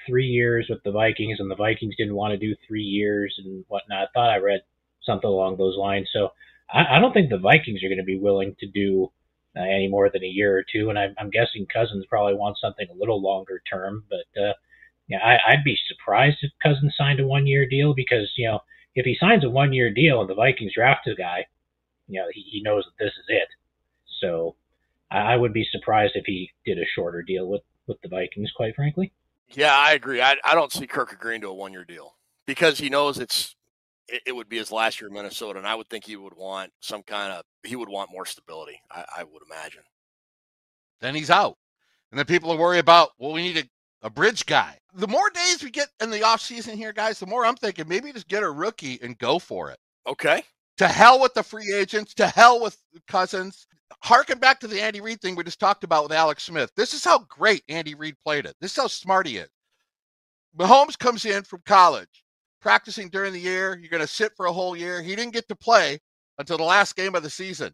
[0.07, 3.63] three years with the Vikings, and the Vikings didn't want to do three years and
[3.67, 4.03] whatnot.
[4.03, 4.61] I thought I read
[5.03, 6.09] something along those lines.
[6.11, 6.29] So
[6.73, 9.11] I, I don't think the Vikings are going to be willing to do
[9.55, 10.89] uh, any more than a year or two.
[10.89, 14.05] And I, I'm guessing Cousins probably wants something a little longer term.
[14.09, 14.53] But uh,
[15.07, 18.59] yeah, I, I'd be surprised if Cousins signed a one year deal because you know
[18.95, 21.45] if he signs a one year deal and the Vikings draft a guy,
[22.07, 23.47] you know he, he knows that this is it.
[24.21, 24.55] So
[25.11, 28.51] I, I would be surprised if he did a shorter deal with with the Vikings,
[28.55, 29.11] quite frankly.
[29.49, 30.21] Yeah, I agree.
[30.21, 33.55] I, I don't see Kirk agreeing to a one year deal because he knows it's
[34.11, 36.35] it, it would be his last year in Minnesota, and I would think he would
[36.35, 38.79] want some kind of he would want more stability.
[38.91, 39.83] I, I would imagine.
[40.99, 41.57] Then he's out.
[42.11, 44.77] And then people are worried about, well, we need a, a bridge guy.
[44.93, 47.87] The more days we get in the off season here, guys, the more I'm thinking
[47.87, 49.77] maybe just get a rookie and go for it.
[50.05, 50.43] Okay.
[50.77, 53.65] To hell with the free agents, to hell with Cousins.
[54.03, 56.71] Harken back to the Andy Reid thing we just talked about with Alex Smith.
[56.75, 58.55] This is how great Andy Reid played it.
[58.59, 59.49] This is how smart he is.
[60.57, 62.23] Mahomes comes in from college,
[62.61, 63.77] practicing during the year.
[63.77, 65.01] You're going to sit for a whole year.
[65.01, 65.99] He didn't get to play
[66.37, 67.73] until the last game of the season.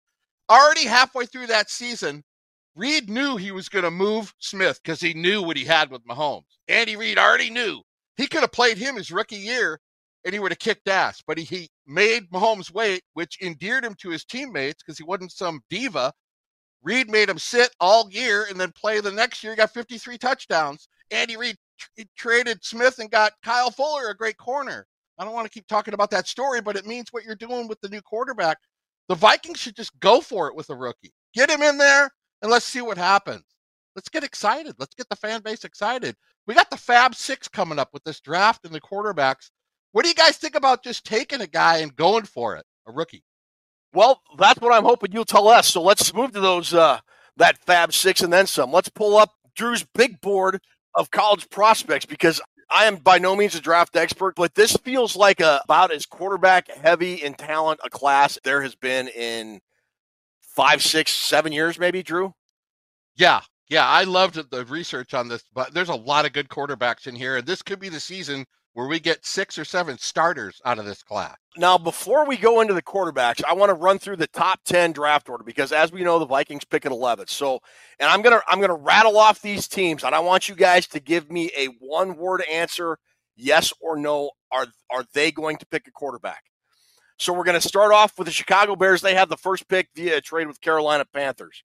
[0.49, 2.23] Already halfway through that season,
[2.75, 6.05] Reid knew he was going to move Smith because he knew what he had with
[6.05, 6.45] Mahomes.
[6.67, 7.81] Andy Reid already knew
[8.15, 9.79] he could have played him his rookie year
[10.25, 11.21] and he would have kicked ass.
[11.25, 15.31] But he, he made Mahomes wait, which endeared him to his teammates because he wasn't
[15.31, 16.13] some diva.
[16.83, 19.53] Reid made him sit all year and then play the next year.
[19.53, 20.87] He got 53 touchdowns.
[21.11, 21.57] Andy Reid
[22.17, 24.85] traded Smith and got Kyle Fuller, a great corner.
[25.17, 27.67] I don't want to keep talking about that story, but it means what you're doing
[27.67, 28.57] with the new quarterback.
[29.09, 31.13] The Vikings should just go for it with a rookie.
[31.33, 32.11] Get him in there
[32.41, 33.43] and let's see what happens.
[33.95, 34.75] Let's get excited.
[34.77, 36.15] Let's get the fan base excited.
[36.45, 39.49] We got the Fab Six coming up with this draft and the quarterbacks.
[39.91, 42.91] What do you guys think about just taking a guy and going for it, a
[42.91, 43.23] rookie?
[43.93, 45.67] Well, that's what I'm hoping you'll tell us.
[45.67, 46.99] So let's move to those uh,
[47.37, 48.71] that Fab Six and then some.
[48.71, 50.61] Let's pull up Drew's big board
[50.97, 55.15] of college prospects because I am by no means a draft expert, but this feels
[55.15, 59.61] like a, about as quarterback heavy in talent a class there has been in
[60.41, 62.03] five, six, seven years, maybe.
[62.03, 62.33] Drew.
[63.15, 67.07] Yeah, yeah, I loved the research on this, but there's a lot of good quarterbacks
[67.07, 68.45] in here, and this could be the season
[68.77, 71.35] where we get six or seven starters out of this class.
[71.57, 74.91] Now, before we go into the quarterbacks, I want to run through the top 10
[74.91, 77.25] draft order because as we know, the Vikings pick at 11.
[77.25, 77.59] So,
[77.99, 80.53] and I'm going to I'm going to rattle off these teams and I want you
[80.53, 82.99] guys to give me a one-word answer,
[83.35, 86.43] yes or no, are are they going to pick a quarterback?
[87.17, 89.01] So, we're going to start off with the Chicago Bears.
[89.01, 91.63] They have the first pick via a trade with Carolina Panthers.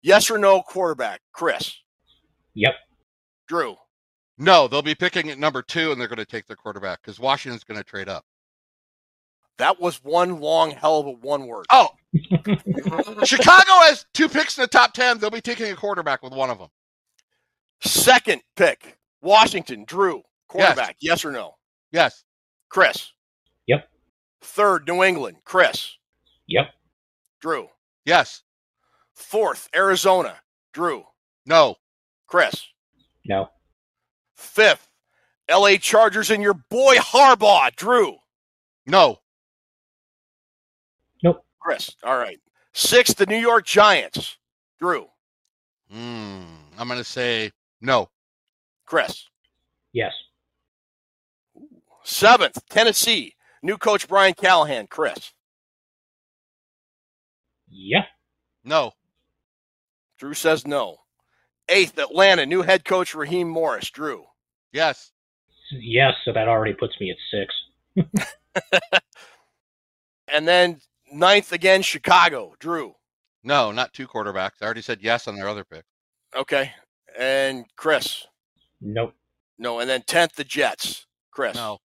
[0.00, 1.76] Yes or no quarterback, Chris?
[2.54, 2.76] Yep.
[3.46, 3.76] Drew.
[4.38, 7.18] No, they'll be picking at number two, and they're going to take their quarterback because
[7.18, 8.24] Washington's going to trade up.
[9.58, 11.66] That was one long hell of a one word.
[11.70, 11.88] Oh,
[13.24, 15.18] Chicago has two picks in the top ten.
[15.18, 16.68] They'll be taking a quarterback with one of them.
[17.82, 19.84] Second pick, Washington.
[19.84, 20.96] Drew, quarterback.
[21.00, 21.56] Yes, yes or no?
[21.90, 22.22] Yes.
[22.68, 23.12] Chris.
[23.66, 23.88] Yep.
[24.42, 25.38] Third, New England.
[25.44, 25.96] Chris.
[26.46, 26.66] Yep.
[27.40, 27.68] Drew.
[28.04, 28.42] Yes.
[29.14, 30.36] Fourth, Arizona.
[30.72, 31.04] Drew.
[31.46, 31.76] No.
[32.28, 32.64] Chris.
[33.26, 33.48] No.
[34.38, 34.88] Fifth,
[35.50, 37.74] LA Chargers and your boy Harbaugh.
[37.74, 38.16] Drew.
[38.86, 39.18] No.
[41.22, 41.44] Nope.
[41.58, 41.94] Chris.
[42.04, 42.38] All right.
[42.72, 44.38] Sixth, the New York Giants.
[44.78, 45.08] Drew.
[45.92, 46.44] Mm,
[46.78, 48.08] I'm going to say no.
[48.86, 49.26] Chris.
[49.92, 50.12] Yes.
[52.04, 53.34] Seventh, Tennessee.
[53.62, 54.86] New coach Brian Callahan.
[54.86, 55.32] Chris.
[57.68, 58.04] Yeah.
[58.64, 58.92] No.
[60.16, 60.98] Drew says no.
[61.68, 62.46] Eighth, Atlanta.
[62.46, 63.90] New head coach Raheem Morris.
[63.90, 64.24] Drew.
[64.72, 65.12] Yes.
[65.70, 67.54] Yes, so that already puts me at six.
[70.32, 70.80] and then
[71.12, 72.54] ninth again, Chicago.
[72.58, 72.94] Drew.
[73.44, 74.60] No, not two quarterbacks.
[74.60, 75.84] I already said yes on their other pick.
[76.36, 76.72] Okay.
[77.18, 78.26] And Chris.
[78.80, 79.14] Nope.
[79.58, 79.80] No.
[79.80, 81.06] And then tenth, the Jets.
[81.30, 81.54] Chris.
[81.54, 81.78] No.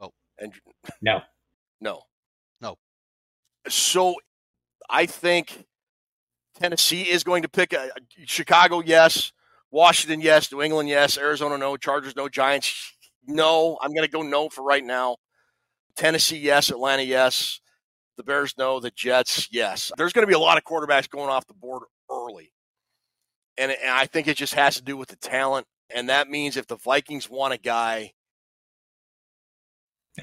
[0.00, 0.12] Oh.
[0.38, 0.52] And
[1.00, 1.20] no.
[1.80, 2.02] No.
[2.60, 2.76] No.
[3.68, 4.14] So
[4.88, 5.66] I think
[6.60, 7.90] Tennessee is going to pick a,
[8.26, 9.32] Chicago, yes.
[9.70, 10.52] Washington, yes.
[10.52, 11.16] New England, yes.
[11.16, 11.76] Arizona, no.
[11.76, 12.28] Chargers, no.
[12.28, 12.92] Giants,
[13.26, 13.78] no.
[13.80, 15.16] I'm going to go no for right now.
[15.96, 16.70] Tennessee, yes.
[16.70, 17.60] Atlanta, yes.
[18.16, 18.78] The Bears, no.
[18.78, 19.90] The Jets, yes.
[19.96, 22.52] There's going to be a lot of quarterbacks going off the board early.
[23.56, 25.66] And, and I think it just has to do with the talent.
[25.94, 28.12] And that means if the Vikings want a guy,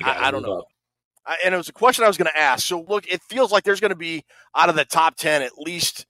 [0.04, 0.66] I, I, don't know.
[1.26, 2.66] I, and it was a question I was going to ask.
[2.66, 4.24] So, look, it feels like there's going to be
[4.56, 6.06] out of the top 10 at least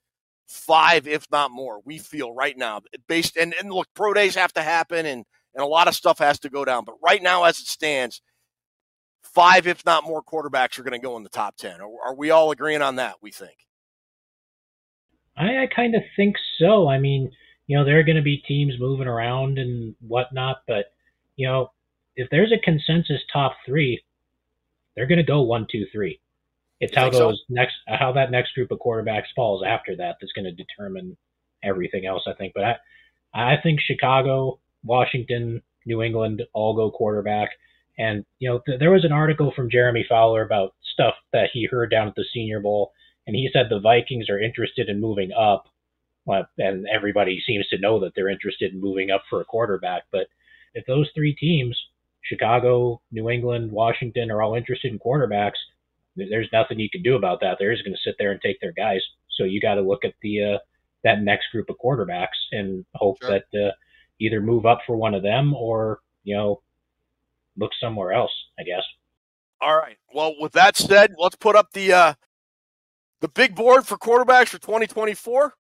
[0.47, 2.81] five, if not more, we feel right now.
[3.07, 6.19] Based and, and look, pro days have to happen and, and a lot of stuff
[6.19, 6.85] has to go down.
[6.85, 8.21] But right now, as it stands,
[9.21, 11.81] five, if not more, quarterbacks are going to go in the top 10.
[11.81, 13.57] Are, are we all agreeing on that, we think?
[15.35, 16.87] I, I kind of think so.
[16.87, 17.31] I mean,
[17.67, 20.85] you know, there are going to be teams moving around and whatnot, but,
[21.35, 21.71] you know,
[22.15, 24.01] if there's a consensus top three,
[24.95, 26.19] they're going to go one, two, three.
[26.79, 27.53] It's how those so?
[27.53, 31.17] next, how that next group of quarterbacks falls after that that's going to determine
[31.63, 32.23] everything else.
[32.27, 32.75] I think, but I,
[33.33, 37.49] I think Chicago, Washington, New England all go quarterback.
[37.97, 41.67] And you know, th- there was an article from Jeremy Fowler about stuff that he
[41.69, 42.91] heard down at the Senior Bowl,
[43.25, 45.65] and he said the Vikings are interested in moving up.
[46.25, 50.03] Well, and everybody seems to know that they're interested in moving up for a quarterback.
[50.11, 50.27] But
[50.73, 51.77] if those three teams,
[52.23, 55.57] Chicago, New England, Washington, are all interested in quarterbacks,
[56.17, 57.57] there's nothing you can do about that.
[57.59, 59.01] They're just going to sit there and take their guys.
[59.37, 60.57] So you got to look at the uh,
[61.03, 63.31] that next group of quarterbacks and hope sure.
[63.31, 63.71] that uh,
[64.19, 66.61] either move up for one of them or you know
[67.57, 68.33] look somewhere else.
[68.59, 68.83] I guess.
[69.61, 69.97] All right.
[70.13, 72.13] Well, with that said, let's put up the uh,
[73.21, 75.53] the big board for quarterbacks for 2024.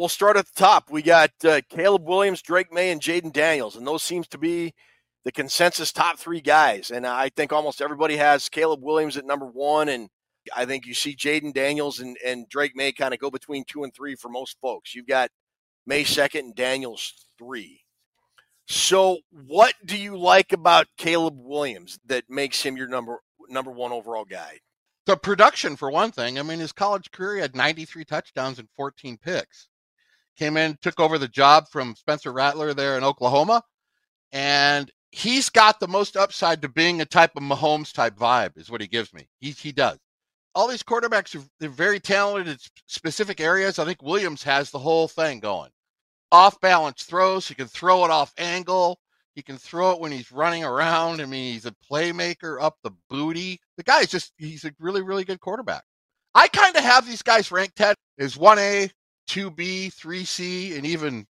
[0.00, 0.90] We'll start at the top.
[0.90, 4.72] We got uh, Caleb Williams, Drake Maye, and Jayden Daniels, and those seems to be
[5.26, 6.90] the consensus top three guys.
[6.90, 10.08] And I think almost everybody has Caleb Williams at number one, and
[10.56, 13.84] I think you see Jayden Daniels and, and Drake Maye kind of go between two
[13.84, 14.94] and three for most folks.
[14.94, 15.28] You've got
[15.86, 17.82] Maye second and Daniels three.
[18.68, 23.18] So, what do you like about Caleb Williams that makes him your number
[23.50, 24.60] number one overall guy?
[25.04, 26.38] The production, for one thing.
[26.38, 29.68] I mean, his college career had 93 touchdowns and 14 picks.
[30.40, 33.62] Came in, took over the job from Spencer Rattler there in Oklahoma,
[34.32, 38.70] and he's got the most upside to being a type of Mahomes type vibe, is
[38.70, 39.28] what he gives me.
[39.40, 39.98] He he does.
[40.54, 43.78] All these quarterbacks are they're very talented in specific areas.
[43.78, 45.68] I think Williams has the whole thing going.
[46.32, 48.98] Off balance throws, he can throw it off angle.
[49.34, 51.20] He can throw it when he's running around.
[51.20, 53.60] I mean, he's a playmaker up the booty.
[53.76, 55.84] The guy's just, he's a really, really good quarterback.
[56.34, 58.90] I kind of have these guys ranked, Ted, as 1A,
[59.30, 61.24] 2B, 3C, and even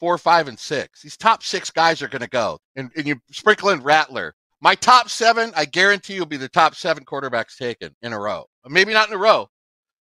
[0.00, 1.02] 4, 5, and 6.
[1.02, 2.58] These top six guys are going to go.
[2.74, 4.34] And, and you sprinkle in Rattler.
[4.60, 8.46] My top seven, I guarantee you'll be the top seven quarterbacks taken in a row.
[8.66, 9.46] Maybe not in a row,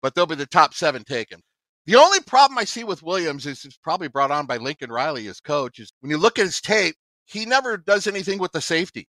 [0.02, 1.42] but they'll be the top seven taken.
[1.88, 5.28] The only problem I see with Williams is it's probably brought on by Lincoln Riley
[5.28, 8.62] as coach is when you look at his tape, he never does anything with the
[8.62, 9.08] safety.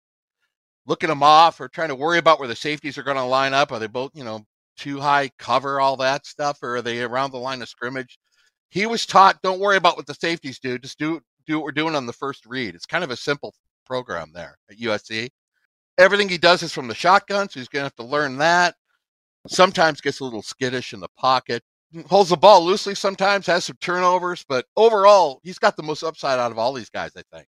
[0.86, 3.54] Looking them off or trying to worry about where the safeties are going to line
[3.54, 3.72] up.
[3.72, 4.46] Are they both, you know,
[4.80, 8.18] too high cover, all that stuff, or are they around the line of scrimmage?
[8.70, 10.78] He was taught, don't worry about what the safeties do.
[10.78, 12.76] Just do do what we're doing on the first read.
[12.76, 13.54] It's kind of a simple
[13.86, 15.30] program there at USC.
[15.98, 18.76] Everything he does is from the shotgun, so he's going to have to learn that.
[19.48, 21.64] Sometimes gets a little skittish in the pocket,
[22.08, 26.40] holds the ball loosely sometimes, has some turnovers, but overall, he's got the most upside
[26.40, 27.48] out of all these guys, I think.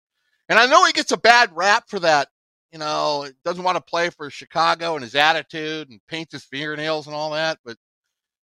[0.48, 2.30] And I know he gets a bad rap for that.
[2.72, 7.08] You know, doesn't want to play for Chicago and his attitude and paints his fingernails
[7.08, 7.60] and all that.
[7.64, 7.78] But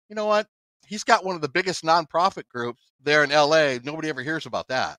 [0.09, 0.47] you know what?
[0.87, 3.77] He's got one of the biggest nonprofit groups there in LA.
[3.83, 4.97] Nobody ever hears about that.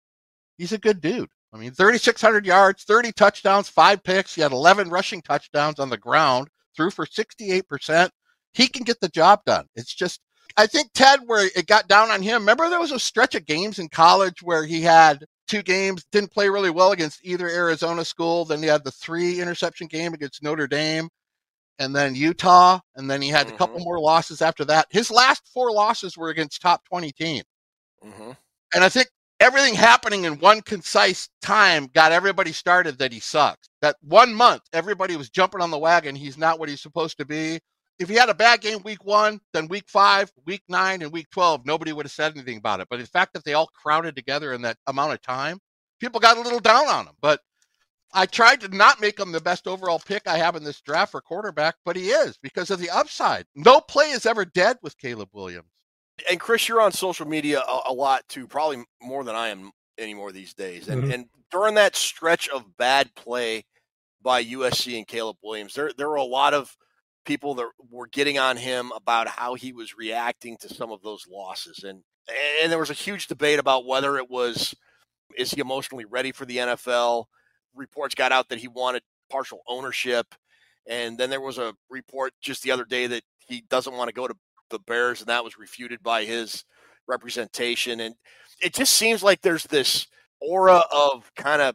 [0.59, 1.29] He's a good dude.
[1.53, 4.35] I mean, 3,600 yards, 30 touchdowns, five picks.
[4.35, 8.11] He had 11 rushing touchdowns on the ground, threw for 68%.
[8.53, 9.67] He can get the job done.
[9.77, 10.21] It's just,
[10.57, 12.43] I think, Ted, where it got down on him.
[12.43, 16.33] Remember, there was a stretch of games in college where he had two games, didn't
[16.33, 18.45] play really well against either Arizona school.
[18.45, 21.09] Then he had the three interception game against Notre Dame
[21.79, 22.81] and then Utah.
[22.97, 23.55] And then he had mm-hmm.
[23.55, 24.87] a couple more losses after that.
[24.91, 27.45] His last four losses were against top 20 teams.
[28.05, 28.31] Mm-hmm.
[28.75, 29.09] And I think
[29.41, 33.69] everything happening in one concise time got everybody started that he sucks.
[33.83, 36.17] That one month, everybody was jumping on the wagon.
[36.17, 37.61] He's not what he's supposed to be.
[37.99, 41.31] If he had a bad game week one, then week five, week nine, and week
[41.31, 42.89] 12, nobody would have said anything about it.
[42.91, 45.59] But the fact that they all crowded together in that amount of time,
[46.01, 47.15] people got a little down on him.
[47.21, 47.41] But
[48.13, 51.13] I tried to not make him the best overall pick I have in this draft
[51.13, 53.47] for quarterback, but he is because of the upside.
[53.55, 55.69] No play is ever dead with Caleb Williams.
[56.31, 59.73] And Chris, you're on social media a, a lot too, probably more than I am
[59.99, 60.89] anymore these days.
[60.89, 61.13] And, mm-hmm.
[61.13, 63.65] and during that stretch of bad play
[64.23, 66.75] by USC and Caleb Williams, there there were a lot of
[67.25, 71.27] people that were getting on him about how he was reacting to some of those
[71.31, 71.85] losses.
[71.85, 72.03] And
[72.63, 74.75] and there was a huge debate about whether it was
[75.37, 77.25] is he emotionally ready for the NFL?
[77.75, 80.35] Reports got out that he wanted partial ownership.
[80.87, 84.15] And then there was a report just the other day that he doesn't want to
[84.15, 84.35] go to
[84.71, 86.65] the Bears, and that was refuted by his
[87.07, 88.01] representation.
[88.01, 88.15] And
[88.63, 90.07] it just seems like there's this
[90.41, 91.75] aura of kind of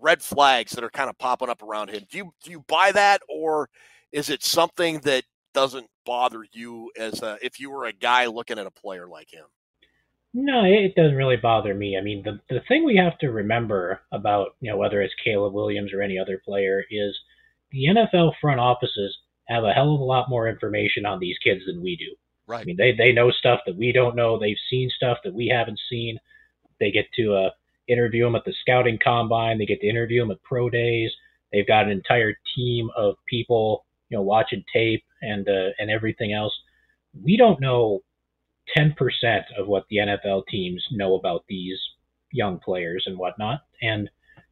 [0.00, 2.04] red flags that are kind of popping up around him.
[2.10, 3.68] Do you do you buy that, or
[4.12, 8.58] is it something that doesn't bother you as a, if you were a guy looking
[8.58, 9.44] at a player like him?
[10.34, 11.98] No, it doesn't really bother me.
[11.98, 15.52] I mean, the the thing we have to remember about you know whether it's Caleb
[15.52, 17.14] Williams or any other player is
[17.70, 19.14] the NFL front offices
[19.48, 22.16] have a hell of a lot more information on these kids than we do.
[22.46, 22.62] Right.
[22.62, 24.38] I mean, they they know stuff that we don't know.
[24.38, 26.18] They've seen stuff that we haven't seen.
[26.80, 27.50] They get to uh,
[27.86, 29.58] interview them at the scouting combine.
[29.58, 31.10] They get to interview them at pro days.
[31.52, 36.34] They've got an entire team of people you know, watching tape and uh, and everything
[36.34, 36.52] else,
[37.24, 38.00] we don't know
[38.76, 38.90] 10%
[39.58, 41.78] of what the NFL teams know about these
[42.30, 43.60] young players and whatnot.
[43.80, 44.10] And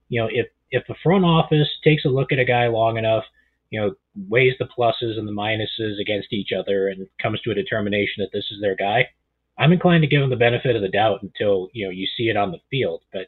[0.09, 3.25] you know, if if the front office takes a look at a guy long enough,
[3.69, 3.95] you know,
[4.31, 8.31] weighs the pluses and the minuses against each other and comes to a determination that
[8.33, 9.09] this is their guy,
[9.59, 12.31] I'm inclined to give him the benefit of the doubt until you know you see
[12.31, 13.03] it on the field.
[13.13, 13.27] But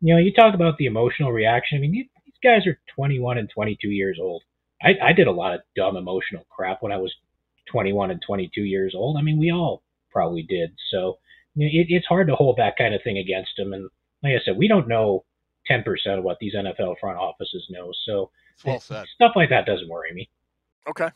[0.00, 1.78] you know, you talk about the emotional reaction.
[1.78, 4.44] I mean, these guys are 21 and 22 years old.
[4.82, 7.12] I, I did a lot of dumb emotional crap when I was
[7.70, 9.16] 21 and 22 years old.
[9.16, 10.70] I mean, we all probably did.
[10.90, 11.18] So
[11.54, 13.72] you know, it, it's hard to hold that kind of thing against them.
[13.72, 13.88] And
[14.22, 15.24] like I said, we don't know
[15.70, 15.84] 10%
[16.18, 17.90] of what these NFL front offices know.
[18.06, 18.30] So
[18.64, 19.06] well said.
[19.14, 20.28] stuff like that doesn't worry me.
[20.88, 21.10] Okay.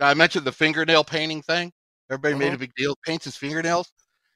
[0.00, 1.72] I mentioned the fingernail painting thing.
[2.10, 2.44] Everybody uh-huh.
[2.44, 2.96] made a big deal.
[3.04, 3.92] Paints his fingernails.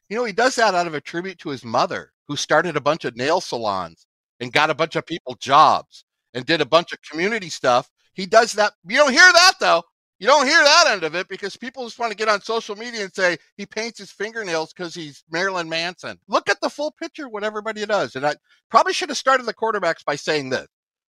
[0.09, 2.81] You know, he does that out of a tribute to his mother, who started a
[2.81, 4.07] bunch of nail salons
[4.41, 6.05] and got a bunch of people jobs
[6.35, 7.91] and did a bunch of community stuff.
[8.17, 8.73] He does that.
[8.89, 9.85] You don't hear that though.
[10.19, 12.75] You don't hear that end of it because people just want to get on social
[12.75, 16.19] media and say he paints his fingernails because he's Marilyn Manson.
[16.27, 18.17] Look at the full picture, what everybody does.
[18.17, 18.35] And I
[18.71, 20.67] probably should have started the quarterbacks by saying this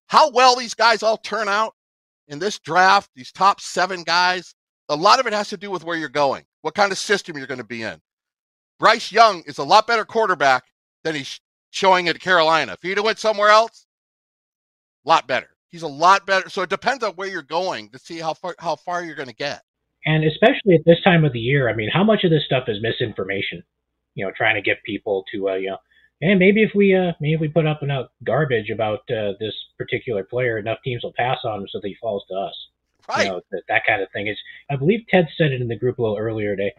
[0.09, 1.75] how well these guys all turn out
[2.29, 4.55] in this draft, these top seven guys,
[4.91, 7.37] a lot of it has to do with where you're going, what kind of system
[7.39, 7.99] you're going to be in.
[8.79, 10.65] Bryce Young is a lot better quarterback
[11.03, 11.41] than he's
[11.71, 12.73] showing at Carolina.
[12.75, 13.87] If he'd have went somewhere else,
[15.05, 15.49] a lot better.
[15.71, 16.49] He's a lot better.
[16.49, 19.29] So it depends on where you're going to see how far how far you're going
[19.29, 19.63] to get.
[20.07, 22.65] And especially at this time of the year, I mean, how much of this stuff
[22.69, 23.63] is misinformation?
[24.15, 25.77] You know, trying to get people to, uh, you know,
[26.21, 29.55] and maybe if we, uh, maybe if we put up enough garbage about uh, this
[29.77, 32.55] particular player, enough teams will pass on him so that he falls to us.
[33.09, 33.27] Right.
[33.27, 34.37] You know, that, that kind of thing is.
[34.71, 36.73] I believe Ted said it in the group a little earlier today.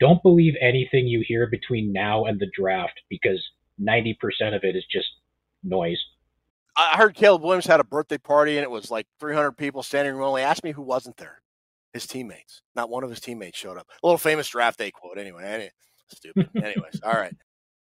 [0.00, 3.42] Don't believe anything you hear between now and the draft because
[3.78, 5.08] ninety percent of it is just
[5.62, 5.98] noise.
[6.76, 10.14] I heard Caleb Williams had a birthday party and it was like 300 people standing
[10.14, 10.42] room only.
[10.42, 11.40] Ask me who wasn't there.
[11.92, 12.62] His teammates.
[12.74, 13.86] Not one of his teammates showed up.
[14.02, 15.16] A little famous draft day quote.
[15.16, 15.70] Anyway, any,
[16.08, 16.50] stupid.
[16.56, 17.34] Anyways, all right.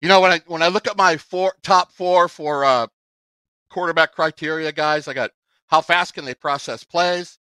[0.01, 2.87] You know when I when I look at my four top four for uh,
[3.69, 5.29] quarterback criteria, guys, I got
[5.67, 7.37] how fast can they process plays?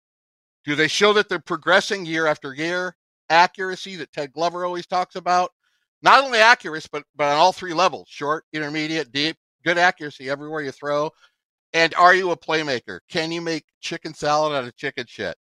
[0.63, 2.95] Do they show that they're progressing year after year?
[3.29, 5.51] Accuracy that Ted Glover always talks about.
[6.01, 9.35] Not only accuracy, but but on all three levels: short, intermediate, deep.
[9.65, 11.11] Good accuracy everywhere you throw.
[11.73, 12.99] And are you a playmaker?
[13.09, 15.35] Can you make chicken salad out of chicken shit?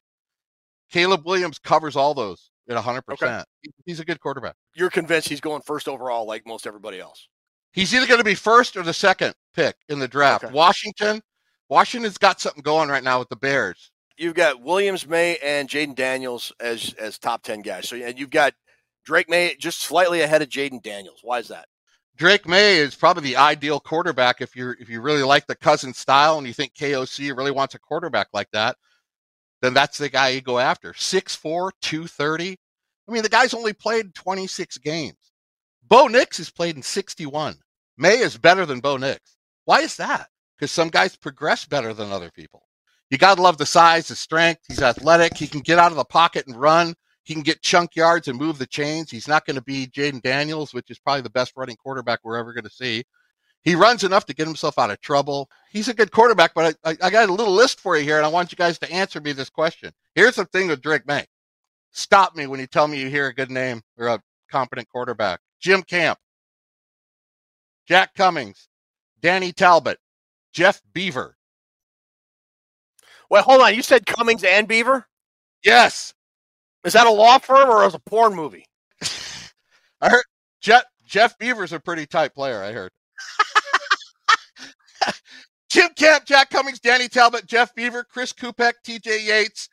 [0.91, 3.01] Caleb Williams covers all those at 100%.
[3.11, 3.43] Okay.
[3.85, 4.55] He's a good quarterback.
[4.75, 7.27] You're convinced he's going first overall like most everybody else.
[7.73, 10.43] He's either going to be first or the second pick in the draft.
[10.43, 10.53] Okay.
[10.53, 11.21] Washington,
[11.69, 13.91] Washington's got something going right now with the Bears.
[14.17, 17.89] You've got Williams, Maye, and Jayden Daniels as as top ten guys.
[17.89, 18.53] So and you've got
[19.03, 21.19] Drake Maye just slightly ahead of Jayden Daniels.
[21.23, 21.65] Why is that?
[22.17, 25.97] Drake Maye is probably the ideal quarterback if you're if you really like the Cousins
[25.97, 28.77] style and you think KOC really wants a quarterback like that,
[29.61, 30.93] then that's the guy you go after.
[30.93, 32.57] 6'4, 230.
[33.07, 35.31] I mean, the guy's only played 26 games.
[35.87, 37.55] Bo Nix has played in 61.
[37.97, 39.37] Maye is better than Bo Nix.
[39.65, 40.27] Why is that?
[40.57, 42.63] Because some guys progress better than other people.
[43.09, 44.61] You got to love the size, the strength.
[44.67, 45.35] He's athletic.
[45.35, 46.93] He can get out of the pocket and run.
[47.23, 49.11] He can get chunk yards and move the chains.
[49.11, 52.37] He's not going to be Jayden Daniels, which is probably the best running quarterback we're
[52.37, 53.03] ever going to see.
[53.63, 55.47] He runs enough to get himself out of trouble.
[55.69, 58.17] He's a good quarterback, but I, I, I got a little list for you here,
[58.17, 59.91] and I want you guys to answer me this question.
[60.15, 61.27] Here's the thing with Drake Maye.
[61.91, 65.41] Stop me when you tell me you hear a good name or a competent quarterback.
[65.59, 66.17] Jim Camp,
[67.87, 68.67] Jack Cummings,
[69.19, 69.99] Danny Talbott,
[70.53, 71.35] Jeff Beaver.
[73.29, 73.75] Well, hold on.
[73.75, 75.05] You said Cummings and Beaver?
[75.63, 76.13] Yes.
[76.83, 78.65] Is that a law firm or is it a porn movie?
[80.01, 80.23] I heard
[80.61, 82.91] Jeff Jeff Beaver's a pretty tight player, I heard.
[85.69, 89.69] Jim Camp, Jack Cummings, Danny Talbott, Jeff Beaver, Chris Kupec, TJ Yates,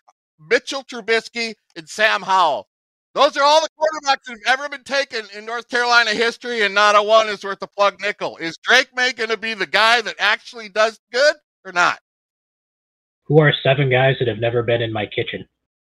[0.51, 2.69] Mitchell Trubisky, and Sam Howell.
[3.15, 6.75] Those are all the quarterbacks that have ever been taken in North Carolina history, and
[6.75, 8.37] not a one is worth a plug nickel.
[8.37, 11.35] Is Drake Maye going to be the guy that actually does good
[11.65, 11.99] or not?
[13.25, 15.47] Who are seven guys that have never been in my kitchen?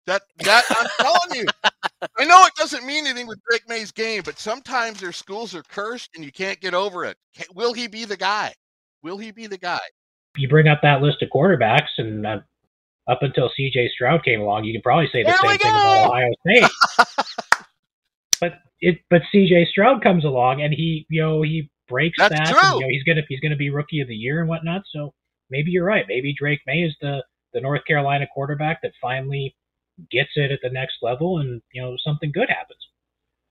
[0.06, 1.46] That that I'm telling you.
[2.20, 5.64] I know it doesn't mean anything with Drake Maye's game, but sometimes their schools are
[5.64, 7.16] cursed and you can't get over it.
[7.34, 8.54] Can, will he be the guy?
[9.02, 9.80] Will he be the guy?
[10.36, 12.40] You bring up that list of quarterbacks, and uh,
[13.08, 13.90] up until C.J.
[13.94, 16.12] Stroud came along, you can probably say the There same thing about go!
[16.12, 16.72] Ohio State.
[18.42, 19.68] but it, but C.J.
[19.72, 22.48] Stroud comes along, and he, you know, he breaks That's that.
[22.48, 22.60] true.
[22.62, 24.82] And, you know, he's gonna he's gonna be rookie of the year and whatnot.
[24.92, 25.14] So
[25.50, 26.06] maybe you're right.
[26.08, 27.24] Maybe Drake Maye is the
[27.54, 29.56] the North Carolina quarterback that finally
[30.12, 32.80] gets it at the next level, and you know something good happens.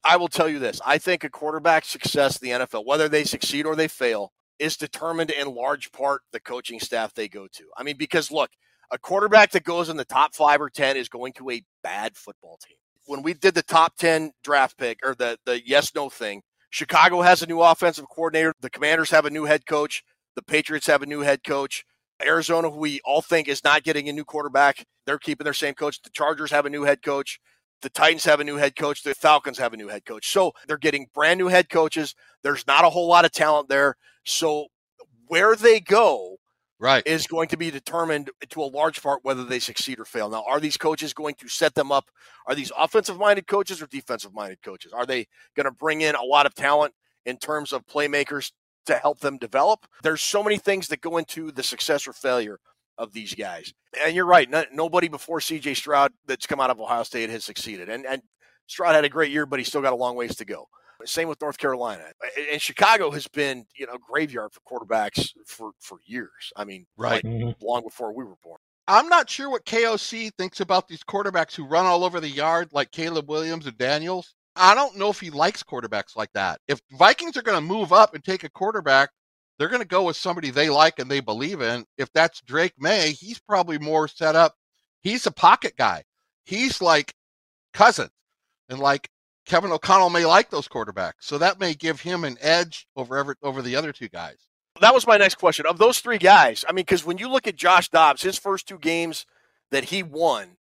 [0.05, 0.81] I will tell you this.
[0.85, 4.77] I think a quarterback's success in the NFL, whether they succeed or they fail, is
[4.77, 7.65] determined in large part the coaching staff they go to.
[7.77, 8.51] I mean, because look,
[8.91, 12.17] a quarterback that goes in the top five or 10 is going to a bad
[12.17, 12.77] football team.
[13.07, 17.23] When we did the top 10 draft pick or the, the yes no thing, Chicago
[17.23, 18.55] has a new offensive coordinator.
[18.61, 20.05] The Commanders have a new head coach.
[20.37, 21.85] The Patriots have a new head coach.
[22.25, 25.75] Arizona, who we all think is not getting a new quarterback, they're keeping their same
[25.75, 26.01] coach.
[26.03, 27.41] The Chargers have a new head coach.
[27.83, 29.03] The Titans have a new head coach.
[29.03, 30.31] The Falcons have a new head coach.
[30.31, 32.15] So they're getting brand new head coaches.
[32.43, 33.97] There's not a whole lot of talent there.
[34.25, 34.67] So
[35.27, 36.37] where they go
[36.79, 37.03] right.
[37.07, 40.29] is going to be determined to a large part whether they succeed or fail.
[40.29, 42.11] Now, are these coaches going to set them up?
[42.47, 44.93] Are these offensive minded coaches or defensive minded coaches?
[44.93, 46.93] Are they going to bring in a lot of talent
[47.25, 48.53] in terms of playmakers
[48.87, 49.87] to help them develop?
[50.03, 52.59] There's so many things that go into the success or failure
[52.99, 53.73] of these guys.
[54.05, 54.49] And you're right.
[54.49, 57.89] No, nobody before CJ Stroud that's come out of Ohio State has succeeded.
[57.89, 58.23] And, and
[58.67, 60.69] Stroud had a great year, but he's still got a long ways to go.
[61.05, 62.05] Same with North Carolina.
[62.53, 66.53] And Chicago has been, you know, graveyard for quarterbacks for, for years.
[66.57, 67.25] I mean, Right.
[67.25, 67.65] like mm-hmm.
[67.65, 68.59] long before we were born.
[68.89, 72.69] I'm not sure what KOC thinks about these quarterbacks who run all over the yard
[72.73, 74.35] like Caleb Williams and Daniels.
[74.55, 76.61] I don't know if he likes quarterbacks like that.
[76.69, 79.11] If Vikings are going to move up and take a quarterback,
[79.59, 81.85] they're going to go with somebody they like and they believe in.
[81.97, 84.55] If that's Drake Maye, he's probably more set up.
[85.01, 86.05] He's a pocket guy.
[86.45, 87.15] He's like
[87.73, 88.11] Cousins.
[88.69, 89.09] And like
[89.47, 91.21] Kevin O'Connell may like those quarterbacks.
[91.21, 94.37] So that may give him an edge over over the other two guys.
[94.81, 95.67] That was my next question.
[95.67, 98.67] Of those three guys, I mean, because when you look at Josh Dobbs, his first
[98.67, 99.27] two games
[99.71, 100.57] that he won,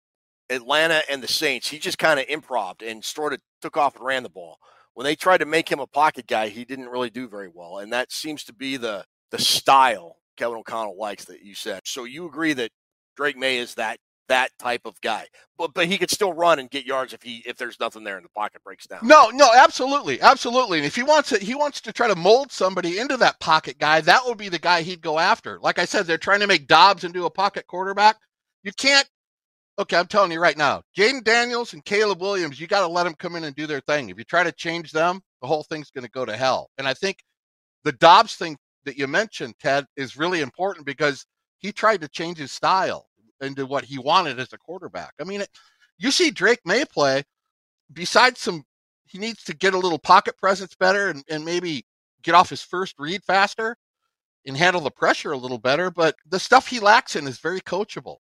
[0.51, 4.05] Atlanta and the Saints, he just kind of improved and sort of took off and
[4.05, 4.57] ran the ball.
[4.93, 7.79] When they tried to make him a pocket guy, he didn't really do very well,
[7.79, 11.81] and that seems to be the the style Kevin O'Connell likes that you said.
[11.85, 12.71] So you agree that
[13.15, 15.27] Drake Maye is that that type of guy,
[15.57, 18.15] but but he could still run and get yards if he if there's nothing there
[18.15, 18.99] and the pocket breaks down.
[19.03, 20.77] No, no, absolutely, absolutely.
[20.79, 23.77] And if he wants to, he wants to try to mold somebody into that pocket
[23.77, 24.01] guy.
[24.01, 25.59] That would be the guy he'd go after.
[25.59, 28.17] Like I said, they're trying to make Dobbs into a pocket quarterback.
[28.63, 29.07] You can't.
[29.79, 33.03] Okay, I'm telling you right now, Jayden Daniels and Caleb Williams, you got to let
[33.03, 34.09] them come in and do their thing.
[34.09, 36.69] If you try to change them, the whole thing's going to go to hell.
[36.77, 37.17] And I think
[37.83, 41.25] the Dobbs thing that you mentioned, Ted, is really important because
[41.59, 43.07] he tried to change his style
[43.39, 45.13] into what he wanted as a quarterback.
[45.19, 45.49] I mean, it,
[45.97, 47.23] you see Drake Maye play,
[47.93, 48.63] besides some,
[49.05, 51.85] he needs to get a little pocket presence better and, and maybe
[52.23, 53.77] get off his first read faster
[54.45, 55.89] and handle the pressure a little better.
[55.89, 58.17] But the stuff he lacks in is very coachable.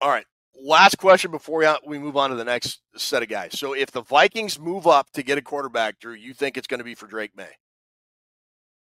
[0.00, 0.26] All right.
[0.56, 3.58] Last question before we, we move on to the next set of guys.
[3.58, 6.78] So, if the Vikings move up to get a quarterback, Drew, you think it's going
[6.78, 7.56] to be for Drake Maye?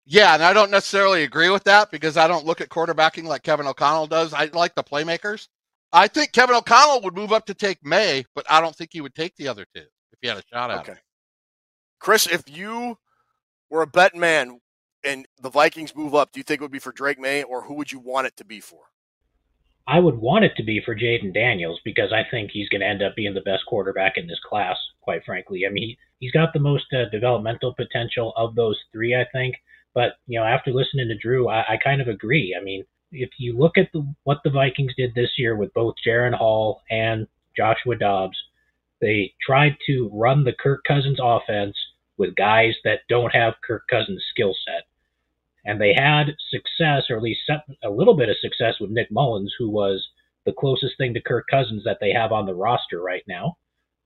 [0.06, 3.44] Yeah, and I don't necessarily agree with that because I don't look at quarterbacking like
[3.44, 4.34] Kevin O'Connell does.
[4.34, 5.48] I like the playmakers.
[5.94, 9.02] I think Kevin O'Connell would move up to take Maye, but I don't think he
[9.02, 10.94] would take the other two if he had a shot at Okay.
[10.94, 10.98] it.
[12.00, 12.98] Chris, if you
[13.70, 14.60] were a bet man
[15.04, 17.62] and the Vikings move up, do you think it would be for Drake Maye or
[17.64, 18.91] who would you want it to be for?
[19.88, 22.88] I would want it to be for Jayden Daniels because I think he's going to
[22.88, 25.66] end up being the best quarterback in this class, quite frankly.
[25.68, 29.56] I mean, he, he's got the most uh, developmental potential of those three, I think.
[29.94, 32.56] But, you know, after listening to Drew, I, I kind of agree.
[32.60, 35.96] I mean, if you look at the, what the Vikings did this year with both
[36.06, 37.28] Jaren Hall and
[37.58, 38.38] Joshua Dobbs,
[39.02, 41.76] they tried to run the Kirk Cousins offense
[42.18, 44.86] with guys that don't have Kirk Cousins' skill set
[45.66, 47.42] and they had success, or at least
[47.84, 50.06] a little bit of success with Nick Mullens, who was
[50.46, 53.58] the closest thing to Kirk Cousins that they have on the roster right now.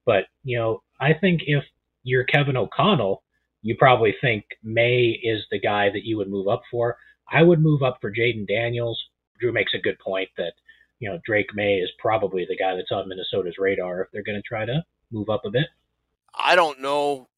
[0.06, 1.64] But you know, I think if
[2.04, 3.24] you're Kevin O'Connell,
[3.62, 6.98] you probably think Maye is the guy that you would move up for.
[7.32, 9.02] I would move up for Jayden Daniels.
[9.40, 10.54] Drew makes a good point that
[11.00, 14.42] you know Drake Maye is probably the guy that's on Minnesota's radar if they're going
[14.42, 15.68] to try to move up a bit.
[16.38, 17.30] I don't know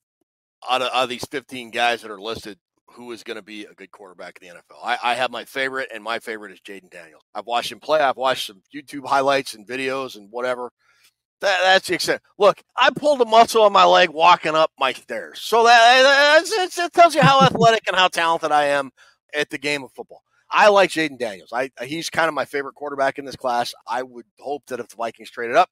[0.68, 2.58] out of, out of these 15 guys that are listed
[2.92, 4.84] who is going to be a good quarterback in the NFL.
[4.84, 7.24] I, I have my favorite, and my favorite is Jayden Daniels.
[7.36, 8.00] I've watched him play.
[8.00, 10.72] I've watched some YouTube highlights and videos and whatever.
[11.42, 12.22] That, that's the extent.
[12.40, 15.40] Look, I pulled a muscle on my leg walking up my stairs.
[15.42, 16.44] So that,
[16.78, 18.92] that tells you how athletic and how talented I am
[19.36, 20.24] at the game of football.
[20.50, 21.52] I like Jayden Daniels.
[21.52, 23.74] I he's kind of my favorite quarterback in this class.
[23.86, 25.70] I would hope that if the Vikings traded up,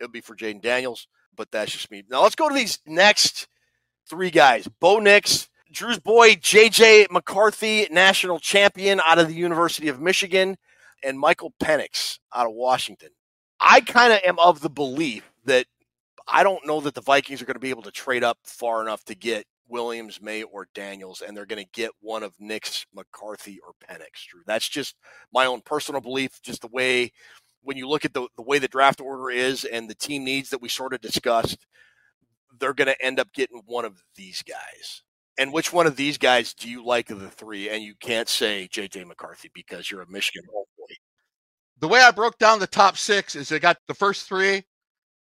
[0.00, 2.02] it would be for Jayden Daniels, but that's just me.
[2.08, 3.48] Now let's go to these next
[4.08, 4.66] three guys.
[4.80, 10.56] Bo Nix, Drew's boy JJ McCarthy, national champion out of the University of Michigan,
[11.02, 13.10] and Michael Penix out of Washington.
[13.60, 15.66] I kind of am of the belief that
[16.28, 18.82] I don't know that the Vikings are going to be able to trade up far
[18.82, 22.86] enough to get Williams, Maye, or Daniels, and they're going to get one of Nix
[22.94, 24.26] McCarthy, or Penix.
[24.28, 24.94] Drew, that's just
[25.32, 26.40] my own personal belief.
[26.40, 27.10] Just the way
[27.62, 30.50] when you look at the the way the draft order is and the team needs
[30.50, 31.66] that we sort of discussed,
[32.60, 35.02] they're going to end up getting one of these guys.
[35.36, 37.68] And which one of these guys do you like of the three?
[37.68, 40.94] And you can't say JJ McCarthy because you're a Michigan homeboy.
[41.80, 44.62] The way I broke down the top six is they got the first three,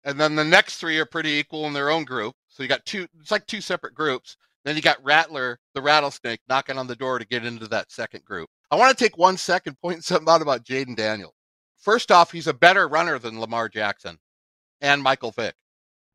[0.04, 2.34] and then the next three are pretty equal in their own group.
[2.48, 4.36] So you got two, it's like two separate groups.
[4.64, 8.24] Then you got Rattler, the rattlesnake, knocking on the door to get into that second
[8.24, 8.48] group.
[8.70, 11.34] I want to take one second, point something out about Jayden Daniels.
[11.78, 14.18] First off, he's a better runner than Lamar Jackson
[14.80, 15.54] and Michael Vick.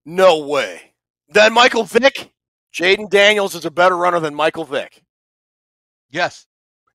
[0.06, 0.94] No way.
[1.30, 2.32] Then Michael Vick,
[2.76, 5.02] Jayden Daniels is a better runner than Michael Vick.
[6.10, 6.46] Yes.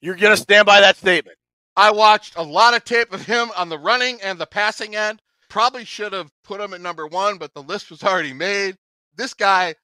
[0.03, 1.39] You're going to stand by that statement.
[1.76, 5.22] I watched a lot of tape of him on the running and the passing end.
[5.49, 8.76] Probably should have put him at number one, but the list was already made.
[9.16, 9.74] This guy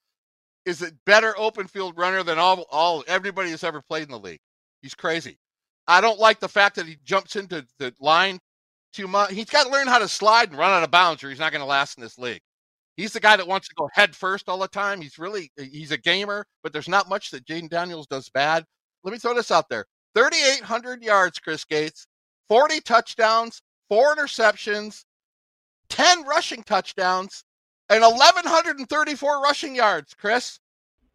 [0.67, 4.19] is a better open field runner than all, all everybody has ever played in the
[4.19, 4.41] league.
[4.83, 5.39] He's crazy.
[5.89, 8.39] I don't like the fact that he jumps into the line
[8.93, 9.33] too much.
[9.33, 11.53] He's got to learn how to slide and run out of bounds, or he's not
[11.53, 12.43] going to last in this league.
[12.97, 15.01] He's the guy that wants to go head first all the time.
[15.01, 18.65] He's really he's a gamer, but there's not much that Jayden Daniels does bad.
[19.05, 19.85] Let me throw this out there:
[20.15, 22.07] 3,800 yards, Chris Gates,
[22.49, 25.05] 40 touchdowns, four interceptions,
[25.91, 27.45] 10 rushing touchdowns,
[27.91, 30.15] and 1,134 rushing yards.
[30.15, 30.59] Chris,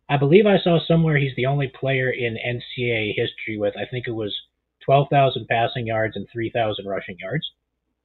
[0.08, 4.08] I believe I saw somewhere he's the only player in NCAA history with I think
[4.08, 4.36] it was
[4.86, 7.50] 12,000 passing yards and 3,000 rushing yards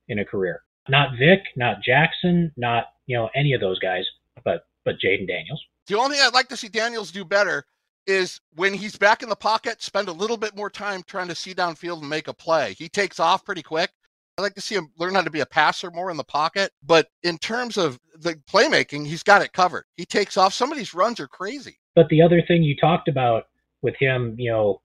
[0.08, 0.62] in a career.
[0.88, 4.04] Not Vick, not Jackson, not you know any of those guys,
[4.44, 5.62] but but Jayden Daniels.
[5.86, 7.64] The only thing I'd like to see Daniels do better
[8.06, 11.34] is when he's back in the pocket, spend a little bit more time trying to
[11.34, 12.74] see downfield and make a play.
[12.74, 13.90] He takes off pretty quick.
[14.38, 16.70] I'd like to see him learn how to be a passer more in the pocket.
[16.82, 19.84] But in terms of the playmaking, he's got it covered.
[19.96, 20.52] He takes off.
[20.52, 21.78] Some of these runs are crazy.
[21.94, 23.44] But the other thing you talked about
[23.82, 24.82] with him, you know,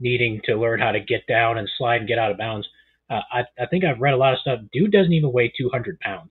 [0.00, 2.66] needing to learn how to get down and slide and get out of bounds,
[3.10, 4.60] uh, I, I think I've read a lot of stuff.
[4.72, 6.30] Dude doesn't even weigh 200 pounds.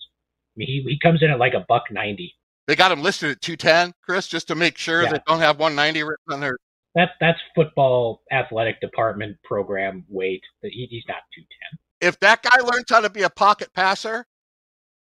[0.55, 2.33] Mean, he, he comes in at like a buck 90.
[2.67, 5.13] They got him listed at 210, Chris, just to make sure Yeah.
[5.13, 6.57] they don't have 190 written on their.
[6.95, 10.43] That that's football athletic department program weight.
[10.61, 11.79] He, he's not 210.
[12.07, 14.25] If that guy learns how to be a pocket passer,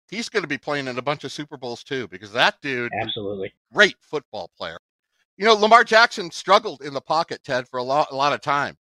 [0.09, 2.91] he's going to be playing in a bunch of Super Bowls too, because that dude,
[3.01, 3.53] Absolutely.
[3.73, 4.77] great football player.
[5.37, 8.41] You know, Lamar Jackson struggled in the pocket, Ted, for a lot, a lot of
[8.41, 8.77] time.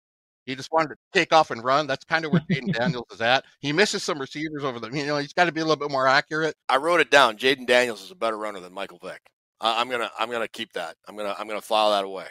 [0.50, 1.86] He just wanted to take off and run.
[1.86, 3.44] That's kind of where Jayden Daniels is at.
[3.60, 4.90] He misses some receivers over the.
[4.90, 6.56] You know, he's got to be a little bit more accurate.
[6.68, 7.36] I wrote it down.
[7.36, 9.20] Jayden Daniels is a better runner than Michael Vick.
[9.60, 10.96] I, I'm gonna I'm gonna keep that.
[11.06, 12.26] I'm gonna I'm gonna file that away.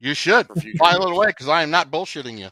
[0.00, 0.46] You should
[0.78, 2.48] file it away because I am not bullshitting you.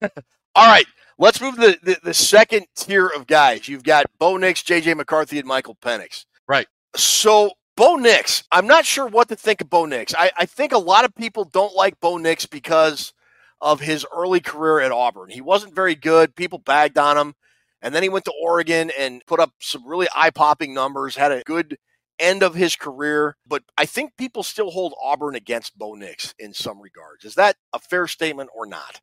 [0.54, 0.86] All right,
[1.18, 3.68] let's move to the, the, the second tier of guys.
[3.68, 6.26] You've got Bo Nix, JJ McCarthy, and Michael Penix.
[6.46, 6.68] Right.
[6.94, 10.14] So Bo Nix, I'm not sure what to think of Bo Nix.
[10.16, 13.12] I, I think a lot of people don't like Bo Nix because
[13.60, 15.30] of his early career at Auburn.
[15.30, 16.36] He wasn't very good.
[16.36, 17.34] People bagged on him.
[17.80, 21.32] And then he went to Oregon and put up some really eye popping numbers, had
[21.32, 21.78] a good
[22.18, 23.36] end of his career.
[23.46, 27.24] But I think people still hold Auburn against Bo Nix in some regards.
[27.24, 29.00] Is that a fair statement or not?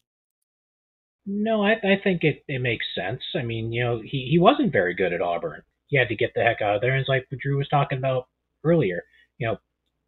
[1.25, 3.21] No, I, I think it, it makes sense.
[3.33, 5.63] I mean, you know, he, he wasn't very good at Auburn.
[5.87, 6.91] He had to get the heck out of there.
[6.91, 8.27] And it's like Drew was talking about
[8.63, 9.03] earlier.
[9.37, 9.57] You know,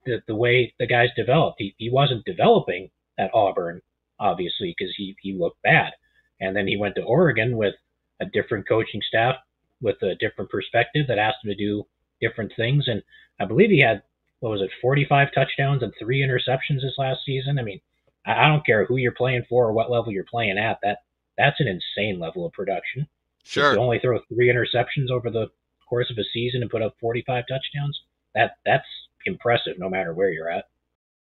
[0.05, 1.57] the the way the guys developed.
[1.59, 2.89] He he wasn't developing
[3.19, 3.81] at Auburn,
[4.19, 5.93] obviously, because he he looked bad.
[6.39, 7.73] And then he went to Oregon with
[8.21, 9.35] a different coaching staff
[9.81, 11.85] with a different perspective that asked him to do
[12.21, 12.87] different things.
[12.87, 13.01] And
[13.39, 14.03] I believe he had
[14.39, 17.57] what was it, 45 touchdowns and three interceptions this last season.
[17.57, 17.81] I mean,
[18.25, 20.79] I, don't care who you're playing for or what level you're playing at.
[20.83, 20.99] That
[21.37, 23.07] that's an insane level of production.
[23.43, 23.73] Sure.
[23.73, 25.47] To only throw three interceptions over the
[25.87, 27.99] course of a season and put up 45 touchdowns.
[28.35, 28.85] That that's
[29.25, 30.65] impressive, no matter where you're at.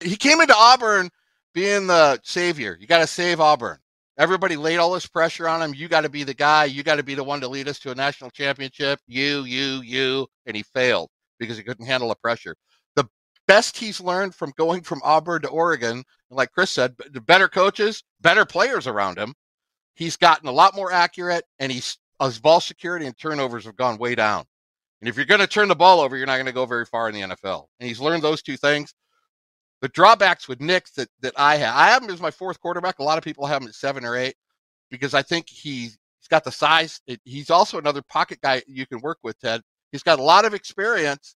[0.01, 1.09] He came into Auburn
[1.55, 2.77] being the savior.
[2.79, 3.77] You got to save Auburn.
[4.17, 5.73] Everybody laid all this pressure on him.
[5.73, 6.65] You got to be the guy.
[6.65, 8.99] You got to be the one to lead us to a national championship.
[9.07, 10.27] You, you, you.
[10.45, 12.55] And he failed because he couldn't handle the pressure.
[12.95, 13.05] The
[13.47, 16.95] best he's learned from going from Auburn to Oregon, like Chris said,
[17.25, 19.33] better coaches, better players around him.
[19.95, 23.97] He's gotten a lot more accurate, and he's his ball security and turnovers have gone
[23.97, 24.45] way down.
[25.01, 26.85] And if you're going to turn the ball over, you're not going to go very
[26.85, 27.65] far in the NFL.
[27.79, 28.93] And he's learned those two things.
[29.81, 32.99] The drawbacks with Nick that, that I have, I have him as my fourth quarterback.
[32.99, 34.35] A lot of people have him at seven or eight
[34.89, 37.01] because I think he's, he's got the size.
[37.23, 39.61] He's also another pocket guy you can work with, Ted.
[39.91, 41.35] He's got a lot of experience.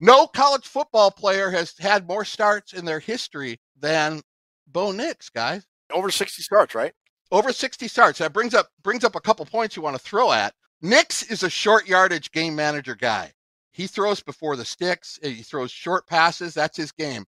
[0.00, 4.20] No college football player has had more starts in their history than
[4.66, 5.66] Bo Nix, guys.
[5.92, 6.92] Over 60 starts, right?
[7.30, 8.18] Over 60 starts.
[8.18, 10.54] That brings up brings up a couple points you want to throw at.
[10.82, 13.32] Nix is a short yardage game manager guy.
[13.72, 15.18] He throws before the sticks.
[15.22, 16.54] He throws short passes.
[16.54, 17.24] That's his game.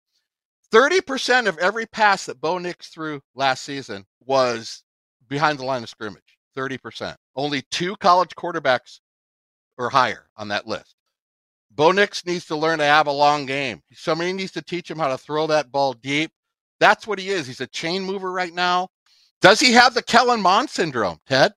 [0.73, 4.83] 30% of every pass that Bo Nix threw last season was
[5.29, 6.39] behind the line of scrimmage.
[6.57, 7.16] 30%.
[7.37, 9.01] Only two college quarterbacks
[9.77, 10.97] or higher on that list.
[11.71, 13.83] Bo Nix needs to learn to have a long game.
[13.93, 16.33] Somebody needs to teach him how to throw that ball deep.
[16.81, 17.47] That's what he is.
[17.47, 18.89] He's a chain mover right now.
[19.41, 21.53] Does he have the Kellen Mond syndrome, Ted?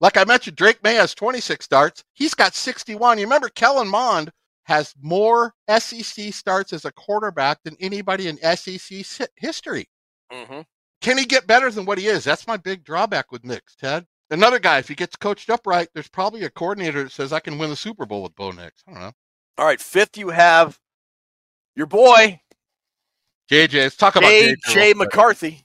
[0.00, 2.04] Like I mentioned, Drake Maye has 26 starts.
[2.12, 3.18] He's got 61.
[3.18, 4.30] You remember Kellen Mond
[4.64, 9.04] has more SEC starts as a quarterback than anybody in SEC
[9.36, 9.88] history.
[10.32, 10.60] Mm-hmm.
[11.00, 12.24] Can he get better than what he is?
[12.24, 14.06] That's my big drawback with Nix, Ted.
[14.30, 17.40] Another guy, if he gets coached up right, there's probably a coordinator that says I
[17.40, 18.82] can win the Super Bowl with Bo Nix.
[18.88, 19.12] I don't know.
[19.58, 20.78] All right, fifth you have
[21.76, 22.40] your boy
[23.50, 23.74] JJ.
[23.74, 24.30] Let's talk about.
[24.30, 24.54] JJ.
[24.68, 24.80] J.
[24.80, 25.12] real quick.
[25.12, 25.64] McCarthy,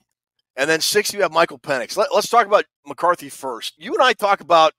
[0.56, 1.96] and then six you have Michael Penix.
[1.96, 3.74] Let, us talk about McCarthy first.
[3.78, 4.74] You and I talk about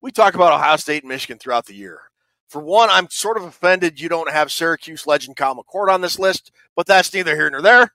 [0.00, 2.00] we talk about Ohio State and Michigan throughout the year.
[2.48, 6.18] For one, I'm sort of offended you don't have Syracuse legend Kyle McCord on this
[6.18, 7.92] list, but that's neither here nor there.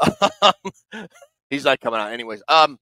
[1.50, 2.42] He's not coming out anyways.
[2.48, 2.78] Um,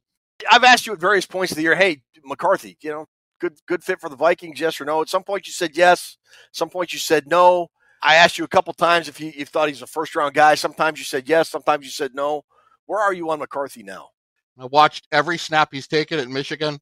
[0.50, 3.06] I've asked you at various points of the year, hey McCarthy, you know,
[3.40, 5.00] good good fit for the Vikings, yes or no?
[5.00, 6.18] At some point you said yes.
[6.52, 7.68] Some point you said no.
[8.02, 10.54] I asked you a couple times if you, you thought he's a first round guy.
[10.54, 12.44] Sometimes you said yes, sometimes you said no.
[12.84, 14.10] Where are you on McCarthy now?
[14.58, 16.78] I watched every snap he's taken at Michigan.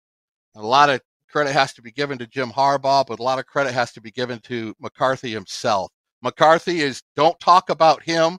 [0.55, 1.01] A lot of
[1.35, 4.01] credit has to be given to Jim Harbaugh, but a lot of credit has to
[4.01, 5.91] be given to McCarthy himself.
[6.23, 8.39] McCarthy is don't talk about him.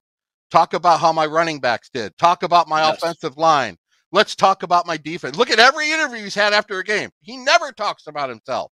[0.50, 2.18] Talk about how my running backs did.
[2.18, 2.98] Talk about my yes.
[2.98, 3.76] offensive line.
[4.14, 5.36] Let's talk about my defense.
[5.36, 7.10] Look at every interview he's had after a game.
[7.20, 8.72] He never talks about himself.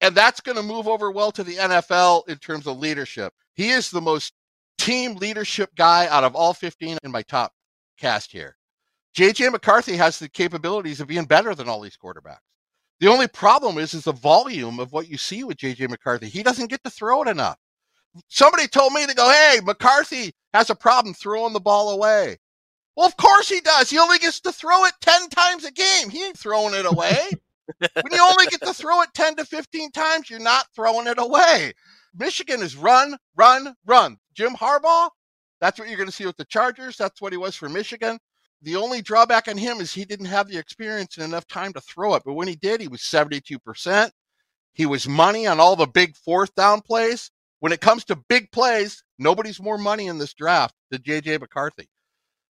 [0.00, 3.32] And that's going to move over well to the NFL in terms of leadership.
[3.54, 4.32] He is the most
[4.76, 7.52] team leadership guy out of all 15 in my top
[7.96, 8.56] cast here.
[9.16, 12.38] JJ McCarthy has the capabilities of being better than all these quarterbacks.
[13.00, 16.28] The only problem is is the volume of what you see with JJ McCarthy.
[16.28, 17.58] He doesn't get to throw it enough.
[18.28, 22.38] Somebody told me to go, "Hey, McCarthy has a problem throwing the ball away."
[22.96, 23.90] Well, of course he does.
[23.90, 26.08] He only gets to throw it 10 times a game.
[26.08, 27.28] He ain't throwing it away.
[27.78, 31.18] when you only get to throw it 10 to 15 times, you're not throwing it
[31.18, 31.74] away.
[32.14, 34.16] Michigan is run, run, run.
[34.32, 35.10] Jim Harbaugh,
[35.60, 36.96] that's what you're going to see with the Chargers.
[36.96, 38.18] That's what he was for Michigan.
[38.62, 41.80] The only drawback on him is he didn't have the experience and enough time to
[41.80, 42.22] throw it.
[42.24, 44.10] But when he did, he was 72%.
[44.72, 47.30] He was money on all the big fourth down plays.
[47.60, 51.88] When it comes to big plays, nobody's more money in this draft than JJ McCarthy.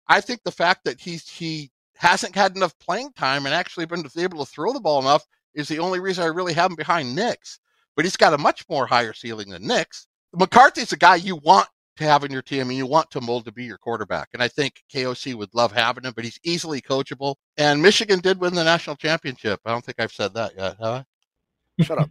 [0.08, 4.04] I think the fact that he's he hasn't had enough playing time and actually been
[4.16, 5.24] able to throw the ball enough
[5.54, 7.58] is the only reason I really have him behind Nix.
[7.96, 10.06] But he's got a much more higher ceiling than Nix.
[10.34, 13.44] McCarthy's a guy you want to have in your team and you want to mold
[13.44, 14.28] to be your quarterback.
[14.32, 17.36] And I think KOC would love having him, but he's easily coachable.
[17.56, 19.60] And Michigan did win the national championship.
[19.64, 21.04] I don't think I've said that yet, have
[21.78, 21.82] I?
[21.82, 22.10] Shut up.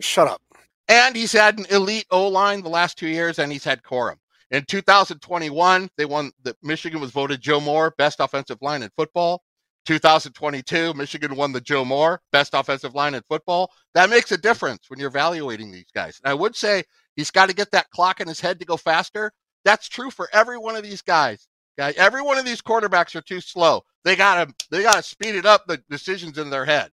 [0.00, 0.42] Shut up.
[0.88, 4.16] And he's had an elite O line the last two years, and he's had Corum.
[4.50, 6.30] In 2021, they won.
[6.42, 9.42] The Michigan was voted Joe Moore best offensive line in football.
[9.84, 13.70] 2022, Michigan won the Joe Moore best offensive line in football.
[13.94, 16.20] That makes a difference when you're evaluating these guys.
[16.22, 16.84] And I would say
[17.18, 19.32] he's got to get that clock in his head to go faster.
[19.64, 21.48] That's true for every one of these guys.
[21.76, 23.82] Guys, every one of these quarterbacks are too slow.
[24.04, 26.90] They gotta they gotta speed it up the decisions in their head.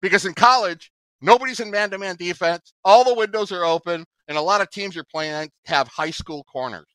[0.00, 0.90] Because in college,
[1.20, 2.72] nobody's in man-to-man defense.
[2.84, 6.44] All the windows are open and a lot of teams you're playing have high school
[6.44, 6.86] corners.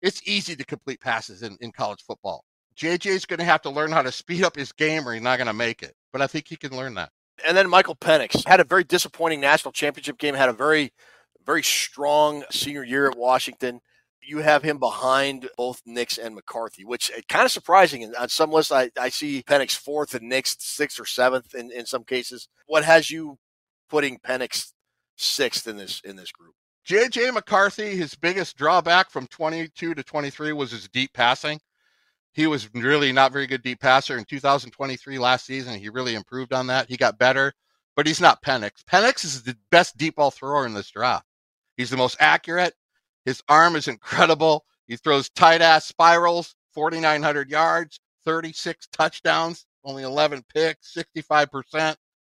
[0.00, 2.44] It's easy to complete passes in, in college football.
[2.76, 5.38] JJ's going to have to learn how to speed up his game or he's not
[5.38, 5.94] going to make it.
[6.12, 7.10] But I think he can learn that.
[7.46, 10.92] And then Michael Penix had a very disappointing national championship game, had a very,
[11.44, 13.80] very strong senior year at Washington.
[14.20, 18.04] You have him behind both Nix and McCarthy, which eh, is kind of surprising.
[18.04, 21.72] And on some lists, I, I see Penix fourth and Nix sixth or seventh in,
[21.72, 22.48] in some cases.
[22.66, 23.38] What has you
[23.90, 24.72] putting Penix
[25.16, 26.54] sixth in this in this group?
[26.86, 31.60] JJ McCarthy, his biggest drawback from 22 to 23 was his deep passing.
[32.32, 35.78] He was really not very good deep passer in 2023 last season.
[35.78, 36.88] He really improved on that.
[36.88, 37.52] He got better,
[37.94, 38.82] but he's not Penix.
[38.90, 41.26] Penix is the best deep ball thrower in this draft.
[41.82, 42.74] He's the most accurate.
[43.24, 44.64] His arm is incredible.
[44.86, 51.96] He throws tight ass spirals, 4,900 yards, 36 touchdowns, only 11 picks, 65%.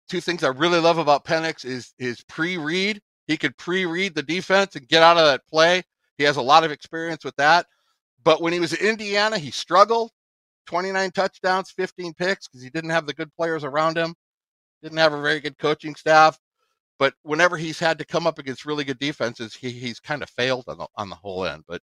[0.09, 4.23] Two things I really love about Penix is his pre read he could pre-read the
[4.23, 5.83] defense and get out of that play.
[6.19, 7.67] He has a lot of experience with that.
[8.23, 10.11] But when he was in Indiana, he struggled.
[10.67, 14.15] 29 touchdowns, 15 picks because he didn't have the good players around him.
[14.83, 16.39] Didn't have a very good coaching staff.
[16.99, 20.31] But whenever he's had to come up against really good defenses, he, he's kind of
[20.31, 21.65] failed on the, on the whole end.
[21.67, 21.83] But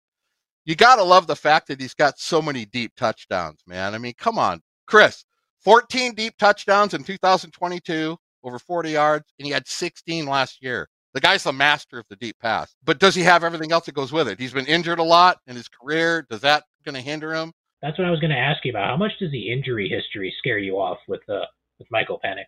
[0.66, 3.93] you got to love the fact that he's got so many deep touchdowns, man.
[3.93, 5.26] I mean, come on, Chris.
[5.64, 10.88] 14 deep touchdowns in 2022, over 40 yards, and he had 16 last year.
[11.14, 12.74] The guy's the master of the deep pass.
[12.84, 14.39] But does he have everything else that goes with it?
[14.39, 16.26] He's been injured a lot in his career.
[16.30, 17.51] Does that going to hinder him?
[17.82, 18.88] That's what I was going to ask you about.
[18.89, 21.45] How much does the injury history scare you off with uh,
[21.80, 22.45] with Michael Penix?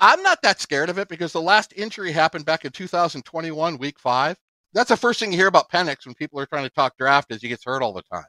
[0.00, 3.98] I'm not that scared of it because the last injury happened back in 2021, week
[3.98, 4.36] five.
[4.72, 7.32] That's the first thing you hear about Penix when people are trying to talk draft
[7.32, 8.24] is he gets hurt all the time.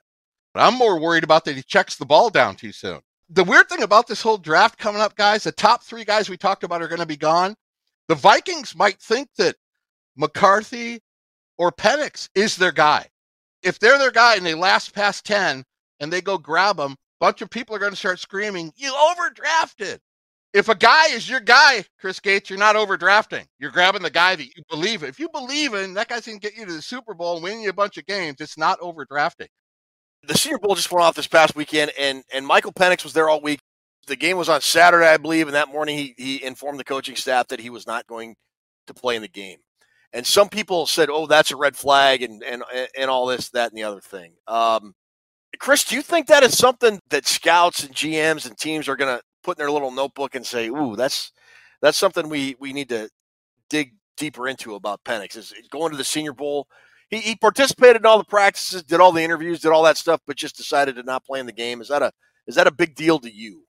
[0.54, 3.02] But I'm more worried about that he checks the ball down too soon.
[3.30, 6.38] The weird thing about this whole draft coming up, guys, the top three guys we
[6.38, 7.56] talked about are going to be gone.
[8.08, 9.56] The Vikings might think that
[10.18, 11.02] McCarthy
[11.60, 13.06] or Penix is their guy.
[13.62, 15.64] If they're their guy and they last past 10
[16.00, 18.92] and they go grab them, a bunch of people are going to start screaming, You
[18.92, 20.00] overdrafted.
[20.54, 23.46] If a guy is your guy, Chris Gates, you're not overdrafting.
[23.60, 25.10] You're grabbing the guy that you believe in.
[25.10, 27.44] If you believe in, that guy's going to get you to the Super Bowl and
[27.44, 28.38] win you a bunch of games.
[28.40, 29.48] It's not overdrafting.
[30.24, 33.30] The Senior Bowl just went off this past weekend, and, and Michael Penix was there
[33.30, 33.60] all week
[34.10, 37.16] the game was on Saturday, I believe, and that morning he, he informed the coaching
[37.16, 38.36] staff that he was not going
[38.88, 39.60] to play in the game.
[40.12, 42.64] And some people said, "Oh, that's a red flag," and and
[42.98, 44.34] and all this, that, and the other thing.
[44.48, 44.96] Um,
[45.60, 49.18] Chris, do you think that is something that scouts and GMs and teams are going
[49.18, 51.32] to put in their little notebook and say, "Ooh, that's
[51.82, 53.10] that's something we we need to
[53.70, 55.36] dig deeper into about Penix"?
[55.38, 56.68] Is going to the Senior Bowl?
[57.10, 60.22] he, he participated in all the practices, did all the interviews, did all that stuff,
[60.26, 61.82] but just decided to not play in the game.
[61.82, 62.12] Is that a
[62.48, 63.64] is that a big deal to you?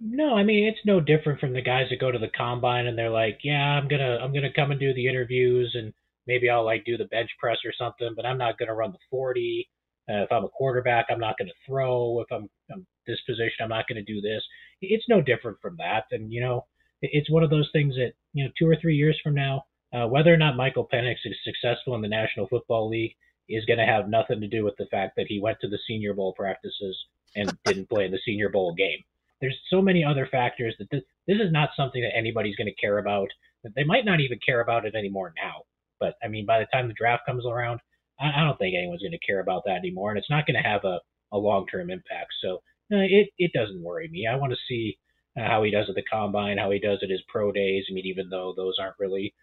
[0.00, 2.96] No, I mean it's no different from the guys that go to the combine and
[2.96, 5.92] they're like, yeah, I'm gonna I'm gonna come and do the interviews and
[6.26, 8.98] maybe I'll like do the bench press or something, but I'm not gonna run the
[9.10, 9.68] 40.
[10.08, 12.20] Uh, if I'm a quarterback, I'm not gonna throw.
[12.20, 14.42] If I'm, I'm this position, I'm not gonna do this.
[14.80, 16.04] It's no different from that.
[16.10, 16.66] And you know,
[17.02, 20.06] it's one of those things that you know, two or three years from now, uh,
[20.06, 23.14] whether or not Michael Penix is successful in the National Football League
[23.48, 25.78] is going to have nothing to do with the fact that he went to the
[25.88, 26.96] Senior Bowl practices
[27.34, 29.02] and didn't play in the Senior Bowl game.
[29.40, 32.80] There's so many other factors that this, this is not something that anybody's going to
[32.80, 33.28] care about.
[33.74, 35.62] They might not even care about it anymore now.
[35.98, 37.80] But I mean, by the time the draft comes around,
[38.20, 40.62] I, I don't think anyone's going to care about that anymore, and it's not going
[40.62, 41.00] to have a,
[41.32, 42.32] a long term impact.
[42.42, 44.26] So it it doesn't worry me.
[44.26, 44.98] I want to see
[45.38, 47.84] uh, how he does at the combine, how he does at his pro days.
[47.90, 49.34] I mean, even though those aren't really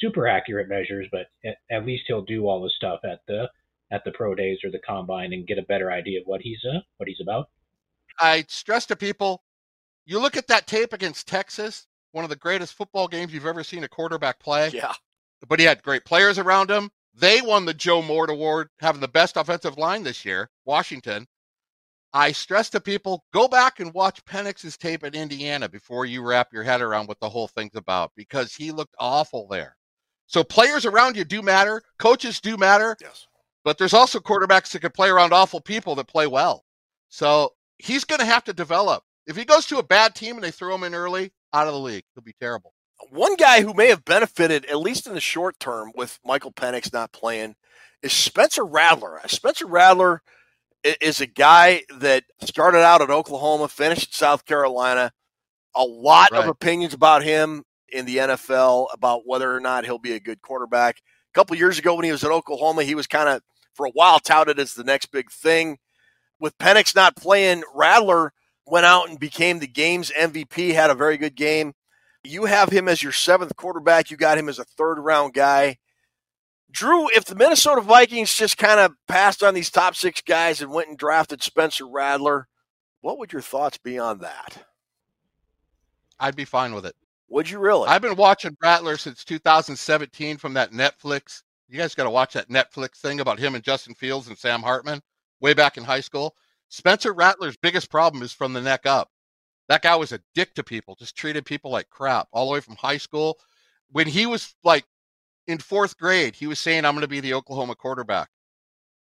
[0.00, 3.50] super accurate measures, but at, at least he'll do all the stuff at the
[3.92, 6.60] at the pro days or the combine and get a better idea of what he's
[6.64, 7.48] uh, what he's about.
[8.18, 9.42] I stress to people,
[10.06, 13.64] you look at that tape against Texas, one of the greatest football games you've ever
[13.64, 14.70] seen a quarterback play.
[14.72, 14.92] Yeah.
[15.46, 16.90] But he had great players around him.
[17.14, 21.26] They won the Joe Moore Award, having the best offensive line this year, Washington.
[22.14, 26.52] I stress to people, go back and watch Penix's tape at Indiana before you wrap
[26.52, 29.76] your head around what the whole thing's about because he looked awful there.
[30.28, 32.96] So players around you do matter, coaches do matter.
[33.00, 33.26] Yes.
[33.64, 36.64] But there's also quarterbacks that can play around awful people that play well.
[37.08, 39.02] So he's going to have to develop.
[39.26, 41.72] If he goes to a bad team and they throw him in early, out of
[41.72, 42.74] the league, he'll be terrible.
[43.10, 46.92] One guy who may have benefited, at least in the short term, with Michael Penix
[46.92, 47.56] not playing
[48.02, 49.18] is Spencer Rattler.
[49.18, 50.22] Uh, Spencer Rattler
[50.84, 55.12] is a guy that started out at Oklahoma, finished at South Carolina.
[55.74, 56.42] A lot right.
[56.42, 60.42] of opinions about him in the NFL about whether or not he'll be a good
[60.42, 60.98] quarterback.
[60.98, 63.42] A couple years ago, when he was at Oklahoma, he was kind of
[63.74, 65.78] for a while touted as the next big thing.
[66.38, 68.32] With Penix not playing, Rattler
[68.66, 71.72] went out and became the game's MVP, had a very good game.
[72.22, 74.10] You have him as your seventh quarterback.
[74.10, 75.78] You got him as a third round guy.
[76.74, 80.72] Drew, if the Minnesota Vikings just kind of passed on these top six guys and
[80.72, 82.48] went and drafted Spencer Rattler,
[83.00, 84.66] what would your thoughts be on that?
[86.18, 86.96] I'd be fine with it.
[87.28, 87.88] Would you really?
[87.88, 92.48] I've been watching Rattler since 2017 from that Netflix you guys got to watch that
[92.48, 95.00] Netflix thing about him and Justin Fields and Sam Hartman
[95.40, 96.36] way back in high school.
[96.68, 99.10] Spencer Rattler's biggest problem is from the neck up.
[99.68, 102.60] That guy was a dick to people, just treated people like crap all the way
[102.60, 103.38] from high school.
[103.90, 104.84] When he was like
[105.46, 108.28] in fourth grade, he was saying, I'm going to be the Oklahoma quarterback.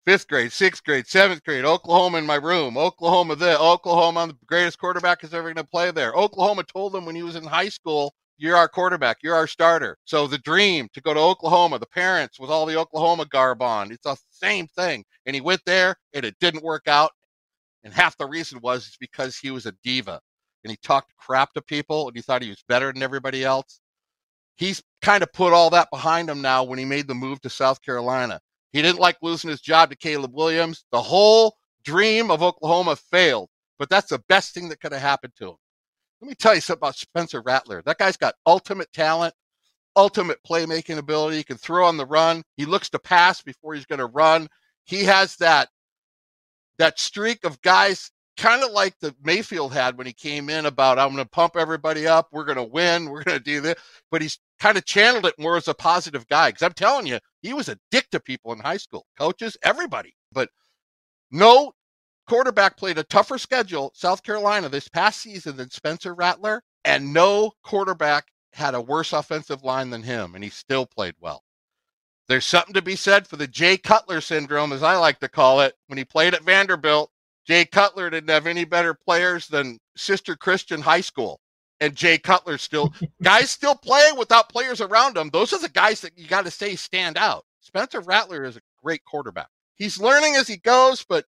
[0.07, 4.37] Fifth grade, sixth grade, seventh grade, Oklahoma in my room, Oklahoma this, Oklahoma, I'm the
[4.47, 6.15] greatest quarterback is ever going to play there.
[6.15, 9.19] Oklahoma told him when he was in high school you're our quarterback.
[9.23, 9.99] You're our starter.
[10.05, 13.91] So the dream to go to Oklahoma, the parents with all the Oklahoma garb on,
[13.91, 15.05] it's the same thing.
[15.27, 17.11] And he went there and it didn't work out.
[17.83, 20.21] And half the reason was it's because he was a diva
[20.65, 23.81] and he talked crap to people and he thought he was better than everybody else.
[24.59, 27.51] He's kind of put all that behind him now when he made the move to
[27.51, 28.41] South Carolina.
[28.73, 30.85] He didn't like losing his job to Caleb Williams.
[30.91, 33.49] The whole dream of Oklahoma failed,
[33.79, 35.57] but that's the best thing that could have happened to him.
[36.21, 37.83] Let me tell you something about Spencer Rattler.
[37.87, 39.33] That guy's got ultimate talent,
[39.95, 41.37] ultimate playmaking ability.
[41.37, 42.43] He can throw on the run.
[42.57, 44.49] He looks to pass before he's going to run.
[44.85, 45.69] He has that
[46.79, 50.99] that streak of guys kind of like the Mayfield had when he came in about
[50.99, 53.75] I'm going to pump everybody up, we're going to win, we're going to do this,
[54.11, 57.19] but he's kind of channeled it more as a positive guy cuz I'm telling you,
[57.43, 60.15] he was a dick to people in high school, coaches, everybody.
[60.33, 60.51] But
[61.31, 61.73] no
[62.27, 67.53] quarterback played a tougher schedule, South Carolina, this past season than Spencer Rattler, and no
[67.65, 71.43] quarterback had a worse offensive line than him, and he still played well.
[72.29, 75.61] There's something to be said for the Jay Cutler syndrome, as I like to call
[75.63, 75.75] it.
[75.87, 77.11] When he played at Vanderbilt,
[77.47, 81.41] Jay Cutler didn't have any better players than Sister Christian High School.
[81.81, 85.31] And Jay Cutler still, guys still playing without players around them.
[85.33, 87.45] Those are the guys that you got to say stand out.
[87.61, 89.49] Spencer Rattler is a great quarterback.
[89.77, 91.25] He's learning as he goes, but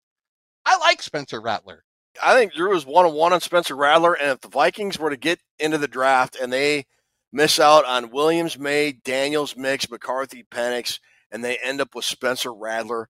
[0.66, 1.84] I like Spencer Rattler.
[2.22, 5.12] I think Drew is one on one on Spencer Rattler, and if the Vikings were
[5.12, 6.86] to get into the draft and they
[7.32, 11.00] miss out on Williams, Maye, Daniels, Nix, McCarthy, Penix,
[11.32, 13.10] and they end up with Spencer Rattler,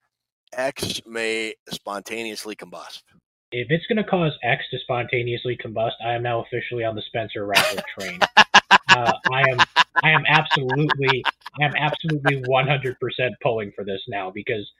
[0.52, 3.02] X may spontaneously combust.
[3.50, 7.02] If it's going to cause X to spontaneously combust, I am now officially on the
[7.02, 8.18] Spencer Rattler train.
[8.36, 9.58] uh, I am,
[10.02, 11.24] I am absolutely,
[11.60, 12.94] I am absolutely 100%
[13.42, 14.70] pulling for this now because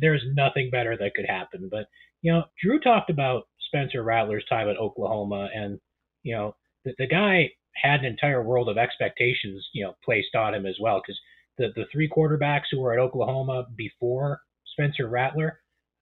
[0.00, 1.68] there's nothing better that could happen.
[1.70, 1.86] But
[2.22, 5.78] you know, Drew talked about Spencer Rattler's time at Oklahoma, and
[6.24, 10.54] you know, the, the guy had an entire world of expectations, you know, placed on
[10.54, 11.00] him as well.
[11.00, 11.20] Because
[11.58, 14.40] the the three quarterbacks who were at Oklahoma before
[14.72, 15.60] Spencer Rattler.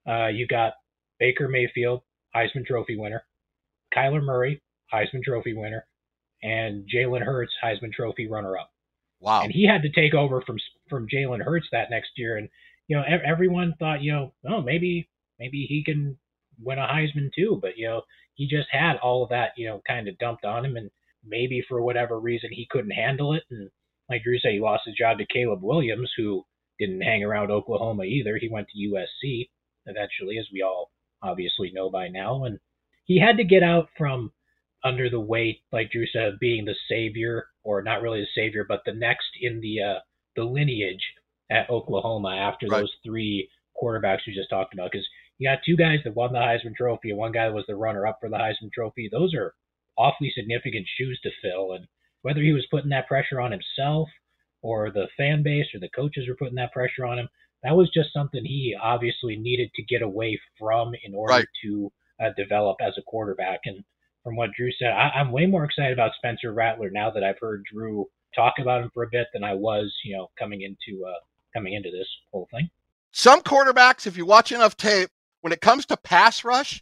[0.09, 0.75] Uh, you got
[1.19, 2.03] Baker Mayfield,
[2.37, 3.25] Heisman Trophy winner,
[3.97, 4.63] Kyler Murray,
[4.93, 5.87] Heisman Trophy winner,
[6.43, 8.71] and Jalen Hurts, Heisman Trophy runner-up.
[9.21, 9.43] Wow.
[9.43, 10.59] And he had to take over from
[10.91, 12.49] from Jalen Hurts that next year, and
[12.87, 15.09] you know ev- everyone thought you know oh maybe
[15.39, 16.19] maybe he can
[16.61, 18.03] win a Heisman too, but you know
[18.35, 20.91] he just had all of that you know kind of dumped on him, and
[21.25, 23.71] maybe for whatever reason he couldn't handle it, and
[24.11, 26.45] like Drew said, he lost his job to Caleb Williams, who
[26.79, 28.37] didn't hang around Oklahoma either.
[28.37, 29.49] He went to USC
[29.87, 30.91] eventually, as we all
[31.27, 32.59] obviously know by now, and
[33.05, 34.33] he had to get out from
[34.85, 38.65] under the weight, like Drew said, of being the savior, or not really the savior,
[38.69, 39.99] but the next in the uh,
[40.37, 41.05] the lineage
[41.51, 42.81] at Oklahoma after Right.
[42.81, 43.49] those three
[43.81, 44.91] quarterbacks we just talked about.
[44.93, 45.07] Because
[45.39, 47.77] you got two guys that won the Heisman Trophy, and one guy that was the
[47.77, 49.09] runner-up for the Heisman Trophy.
[49.11, 49.55] Those are
[49.97, 51.87] awfully significant shoes to fill, and
[52.23, 54.09] whether he was putting that pressure on himself
[54.63, 57.29] or the fan base or the coaches were putting that pressure on him,
[57.67, 61.47] that was just something he obviously needed to get away from in order Right.
[61.65, 63.61] to uh, develop as a quarterback.
[63.65, 63.83] And
[64.23, 67.39] from what Drew said, I, I'm way more excited about Spencer Rattler now that I've
[67.41, 71.05] heard Drew talk about him for a bit than I was, you know, coming into
[71.05, 71.13] uh,
[71.55, 72.71] coming into this whole thing.
[73.13, 75.09] Some quarterbacks, if you watch enough tape,
[75.41, 76.81] when it comes to pass rush,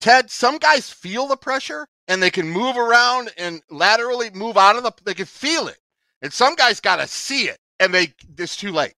[0.00, 4.76] Ted, some guys feel the pressure and they can move around and laterally move out
[4.76, 4.92] of the.
[5.04, 5.78] They can feel it,
[6.22, 8.94] and some guys got to see it, and they it's too late.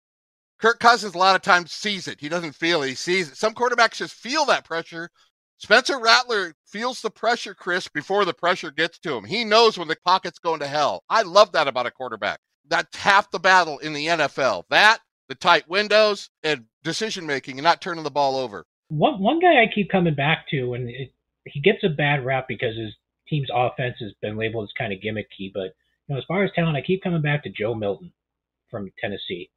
[0.63, 2.21] Kirk Cousins a lot of times sees it.
[2.21, 2.89] He doesn't feel it.
[2.89, 3.37] He sees it.
[3.37, 5.11] Some quarterbacks just feel that pressure.
[5.59, 9.25] Spencer Rattler feels the pressure, Chris, before the pressure gets to him.
[9.25, 11.03] He knows when the pocket's going to hell.
[11.11, 12.39] I love that about a quarterback.
[12.69, 14.63] That's half the battle in the NFL.
[14.71, 18.65] That, the tight windows, and decision making and not turning the ball over.
[18.89, 21.13] One one guy I keep coming back to, and it,
[21.45, 22.95] he gets a bad rap because his
[23.29, 25.53] team's offense has been labeled as kind of gimmicky.
[25.53, 25.75] But
[26.07, 28.13] you know, as far as talent, I keep coming back to Joe Milton
[28.71, 29.51] from Tennessee.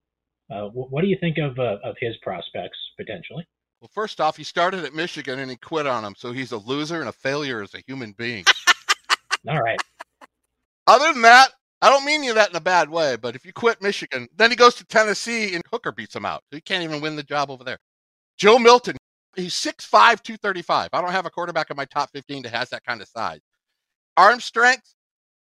[0.49, 3.47] Uh, what do you think of uh, of his prospects potentially?
[3.81, 6.57] Well, first off, he started at Michigan and he quit on him, so he's a
[6.57, 8.45] loser and a failure as a human being.
[9.49, 9.79] All right.
[10.87, 11.49] Other than that,
[11.81, 14.49] I don't mean you that in a bad way, but if you quit Michigan, then
[14.49, 16.43] he goes to Tennessee and Hooker beats him out.
[16.49, 17.77] So he can't even win the job over there.
[18.37, 18.97] Joe Milton,
[19.35, 19.89] he's 6'5,
[20.23, 20.89] 235.
[20.93, 23.41] I don't have a quarterback in my top 15 that has that kind of size.
[24.17, 24.93] Arm strength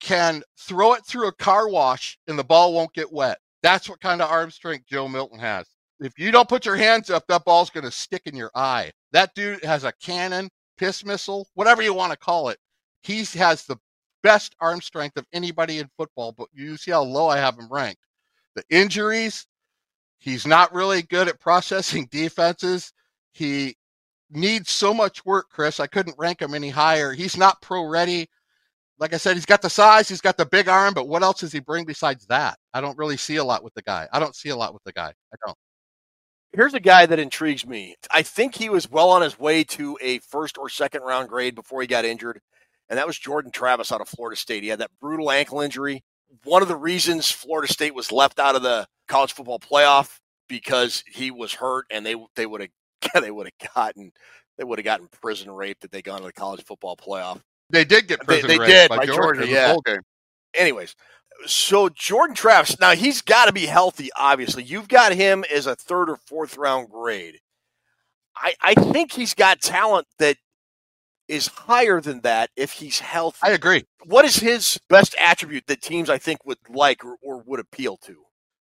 [0.00, 3.38] can throw it through a car wash and the ball won't get wet.
[3.62, 5.66] That's what kind of arm strength Joe Milton has.
[6.00, 8.90] If you don't put your hands up, that ball's going to stick in your eye.
[9.12, 10.48] That dude has a cannon,
[10.78, 12.58] piss missile, whatever you want to call it.
[13.02, 13.76] He has the
[14.22, 17.68] best arm strength of anybody in football, but you see how low I have him
[17.70, 18.00] ranked.
[18.54, 19.46] The injuries,
[20.18, 22.92] he's not really good at processing defenses.
[23.32, 23.76] He
[24.30, 25.80] needs so much work, Chris.
[25.80, 27.12] I couldn't rank him any higher.
[27.12, 28.28] He's not pro ready.
[29.00, 31.40] Like I said, he's got the size, he's got the big arm, but what else
[31.40, 32.58] does he bring besides that?
[32.74, 34.06] I don't really see a lot with the guy.
[34.12, 35.14] I don't see a lot with the guy.
[35.32, 35.56] I don't.
[36.52, 37.94] Here's a guy that intrigues me.
[38.10, 41.54] I think he was well on his way to a first or second round grade
[41.54, 42.40] before he got injured,
[42.90, 44.62] and that was Jordan Travis out of Florida State.
[44.64, 46.02] He had that brutal ankle injury.
[46.44, 51.04] One of the reasons Florida State was left out of the college football playoff because
[51.10, 52.70] he was hurt, and they they would have
[53.22, 54.12] they would have gotten
[54.58, 57.40] they would have gotten prison raped that they gone to the college football playoff.
[57.70, 59.76] They did get They, prison they raped did by by Georgia Georgia, yeah.
[59.84, 60.02] game.
[60.54, 60.96] Anyways,
[61.46, 64.10] so Jordan Travis, now he's got to be healthy.
[64.16, 67.38] Obviously, you've got him as a third or fourth round grade.
[68.36, 70.36] I I think he's got talent that
[71.28, 73.38] is higher than that if he's healthy.
[73.42, 73.84] I agree.
[74.04, 77.96] What is his best attribute that teams I think would like or, or would appeal
[77.98, 78.16] to?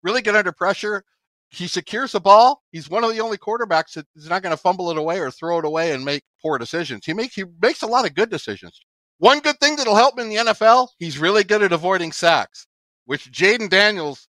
[0.02, 1.04] Really get under pressure.
[1.48, 2.62] He secures the ball.
[2.72, 5.30] He's one of the only quarterbacks that is not going to fumble it away or
[5.30, 7.06] throw it away and make poor decisions.
[7.06, 8.80] He makes he makes a lot of good decisions.
[9.18, 12.66] One good thing that'll help him in the NFL, he's really good at avoiding sacks,
[13.06, 14.28] which Jayden Daniels,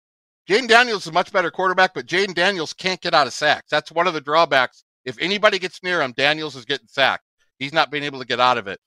[0.48, 3.68] Jayden Daniels is a much better quarterback, but Jayden Daniels can't get out of sacks.
[3.70, 4.84] That's one of the drawbacks.
[5.04, 7.24] If anybody gets near him, Daniels is getting sacked.
[7.58, 8.80] He's not being able to get out of it.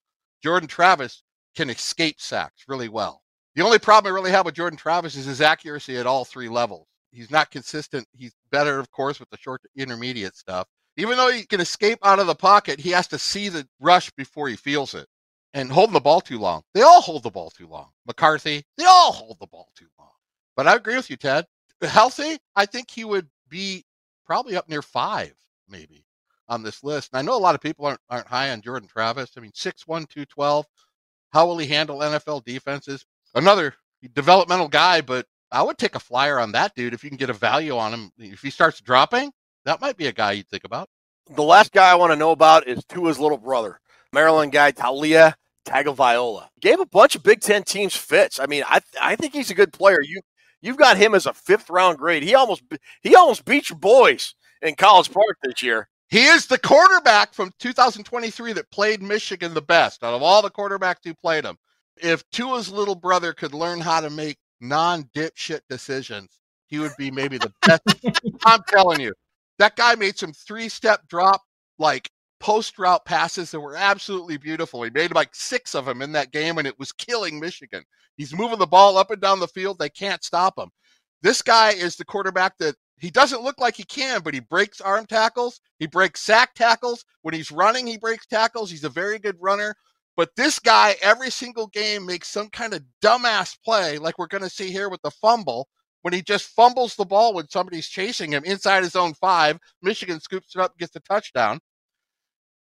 [0.44, 1.24] Jordan Travis
[1.56, 3.22] can escape sacks really well.
[3.56, 6.50] The only problem I really have with Jordan Travis is his accuracy at all three
[6.50, 6.88] levels.
[7.12, 8.06] He's not consistent.
[8.12, 10.68] He's better, of course, with the short intermediate stuff.
[10.98, 14.12] Even though he can escape out of the pocket, he has to see the rush
[14.12, 15.08] before he feels it.
[15.56, 16.64] And holding the ball too long.
[16.74, 17.88] They all hold the ball too long.
[18.06, 20.10] McCarthy, they all hold the ball too long.
[20.58, 21.46] But I agree with you, Ted.
[21.82, 23.86] Healthy, I think he would be
[24.26, 25.34] probably up near five,
[25.70, 26.06] maybe,
[26.50, 27.12] on this list.
[27.14, 29.32] And I know a lot of people aren't, aren't high on Jordan Travis.
[29.38, 30.66] I mean, 6'1, 212.
[31.32, 33.06] How will he handle NFL defenses?
[33.34, 33.74] Another
[34.14, 37.30] developmental guy, but I would take a flyer on that dude if you can get
[37.30, 38.12] a value on him.
[38.18, 39.32] If he starts dropping,
[39.64, 40.90] that might be a guy you'd think about.
[41.34, 43.80] The last guy I want to know about is Tua's little brother,
[44.12, 45.34] Maryland guy Taulia
[45.66, 46.48] Tagovailoa.
[46.62, 48.40] Gave a bunch of Big Ten teams fits.
[48.40, 50.02] I mean, I I think he's a good player.
[50.02, 50.22] You
[50.66, 52.24] You've got him as a fifth round grade.
[52.24, 52.64] He almost
[53.04, 54.34] he almost beat your boys
[54.64, 55.88] in College Park this year.
[56.10, 60.50] He is the quarterback from 2023 that played Michigan the best out of all the
[60.50, 61.58] quarterbacks who played him.
[61.98, 67.12] If Tua's little brother could learn how to make non dipshit decisions, he would be
[67.12, 67.84] maybe the best.
[68.46, 69.14] I'm telling you,
[69.60, 71.42] that guy made some three step drop,
[71.78, 72.10] like
[72.46, 74.84] post route passes that were absolutely beautiful.
[74.84, 77.84] He made like six of them in that game, and it was killing Michigan.
[78.18, 79.80] He's moving the ball up and down the field.
[79.80, 80.70] They can't stop him.
[81.24, 84.80] This guy is the quarterback that he doesn't look like he can, but he breaks
[84.80, 85.60] arm tackles.
[85.80, 87.04] He breaks sack tackles.
[87.24, 88.70] When he's running, he breaks tackles.
[88.70, 89.74] He's a very good runner.
[90.16, 94.44] But this guy, every single game, makes some kind of dumbass play, like we're going
[94.44, 95.68] to see here with the fumble,
[96.04, 99.58] when he just fumbles the ball when somebody's chasing him inside his own five.
[99.82, 101.60] Michigan scoops it up, gets the touchdown.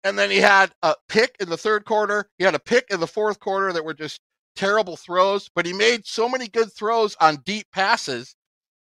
[0.04, 2.30] And then he had a pick in the third quarter.
[2.38, 4.22] He had a pick in the fourth quarter that were just
[4.56, 8.36] terrible throws, but he made so many good throws on deep passes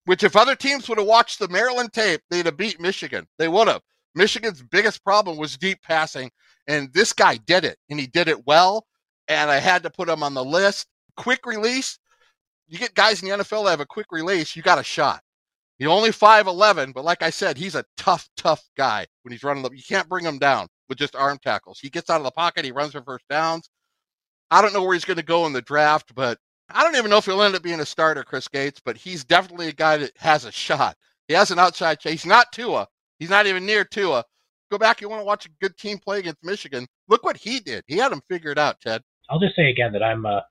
[0.09, 3.27] which if other teams would have watched the Maryland tape, they'd have beat Michigan.
[3.37, 3.83] They would have.
[4.15, 6.31] Michigan's biggest problem was deep passing,
[6.67, 8.87] and this guy did it, and he did it well.
[9.27, 10.87] And I had to put him on the list.
[11.15, 11.99] Quick release.
[12.67, 15.21] You get guys in the NFL that have a quick release, you got a shot.
[15.77, 19.61] He only 5'11, but like I said, he's a tough, tough guy when he's running
[19.61, 21.79] the you can't bring him down with just arm tackles.
[21.79, 23.69] He gets out of the pocket, he runs for first downs.
[24.51, 26.39] I don't know where he's going to go in the draft, but
[26.69, 29.23] I don't even know if he'll end up being a starter, Chris Gates, but he's
[29.23, 30.95] definitely a guy that has a shot.
[31.27, 32.23] He has an outside chase.
[32.23, 32.87] He's not Tua.
[33.19, 34.23] He's not even near Tua.
[34.71, 35.01] Go back.
[35.01, 36.87] You want to watch a good team play against Michigan.
[37.07, 37.83] Look what he did.
[37.87, 39.03] He had him figured out, Ted.
[39.29, 40.41] I'll just say again that I'm uh,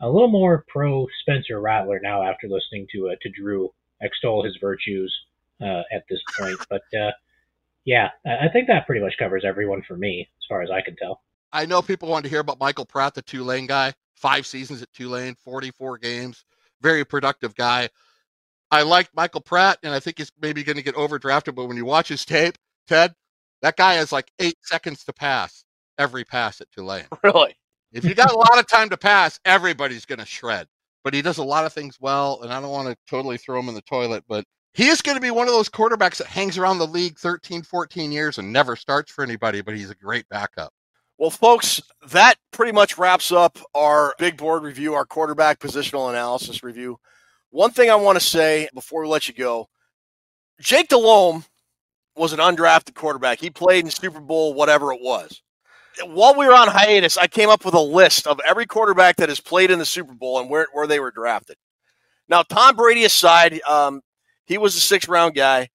[0.00, 3.72] a little more pro Spencer Rattler now after listening to uh, to Drew
[4.02, 5.14] extol his virtues
[5.60, 6.58] uh, at this point.
[6.68, 7.10] But uh,
[7.86, 10.96] yeah, I think that pretty much covers everyone for me, as far as I can
[10.96, 11.22] tell.
[11.52, 14.92] I know people want to hear about Michael Pratt, the Tulane guy five seasons at
[14.92, 16.44] Tulane, 44 games,
[16.80, 17.88] very productive guy.
[18.70, 21.54] I liked Michael Pratt, and I think he's maybe going to get overdrafted.
[21.54, 22.56] But when you watch his tape,
[22.88, 23.14] Ted,
[23.62, 25.64] that guy has like eight seconds to pass
[25.98, 27.04] every pass at Tulane.
[27.22, 27.56] Really?
[27.92, 30.66] If you got a lot of time to pass, everybody's going to shred.
[31.04, 33.58] But he does a lot of things well, and I don't want to totally throw
[33.60, 34.44] him in the toilet, but
[34.76, 37.62] he is going to be one of those quarterbacks that hangs around the league 13,
[37.62, 40.70] 14 years and never starts for anybody, but he's a great backup.
[41.16, 46.62] Well, folks, that pretty much wraps up our big board review, our quarterback positional analysis
[46.62, 47.00] review.
[47.48, 49.70] One thing I want to say before we let you go
[50.60, 51.44] Jake Delhomme
[52.14, 53.40] was an undrafted quarterback.
[53.40, 55.40] He played in Super Bowl, whatever it was.
[56.04, 59.30] While we were on hiatus, I came up with a list of every quarterback that
[59.30, 61.56] has played in the Super Bowl and where, where they were drafted.
[62.28, 64.02] Now, Tom Brady aside, um,
[64.46, 65.68] he was a sixth round guy.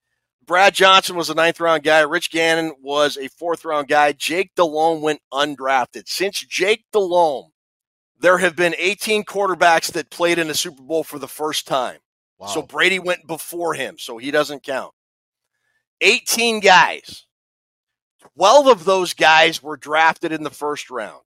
[0.45, 2.02] Brad Johnson was a ninth round guy.
[2.02, 4.11] Rich Gannon was a fourth round guy.
[4.11, 6.07] Jake Delhomme went undrafted.
[6.07, 7.52] Since Jake Delhomme,
[8.19, 11.99] there have been 18 quarterbacks that played in the Super Bowl for the first time.
[12.38, 12.48] Wow.
[12.48, 14.93] So Brady went before him, so he doesn't count.
[16.02, 17.26] 18 guys.
[18.35, 21.22] 12 of those guys were drafted in the first round.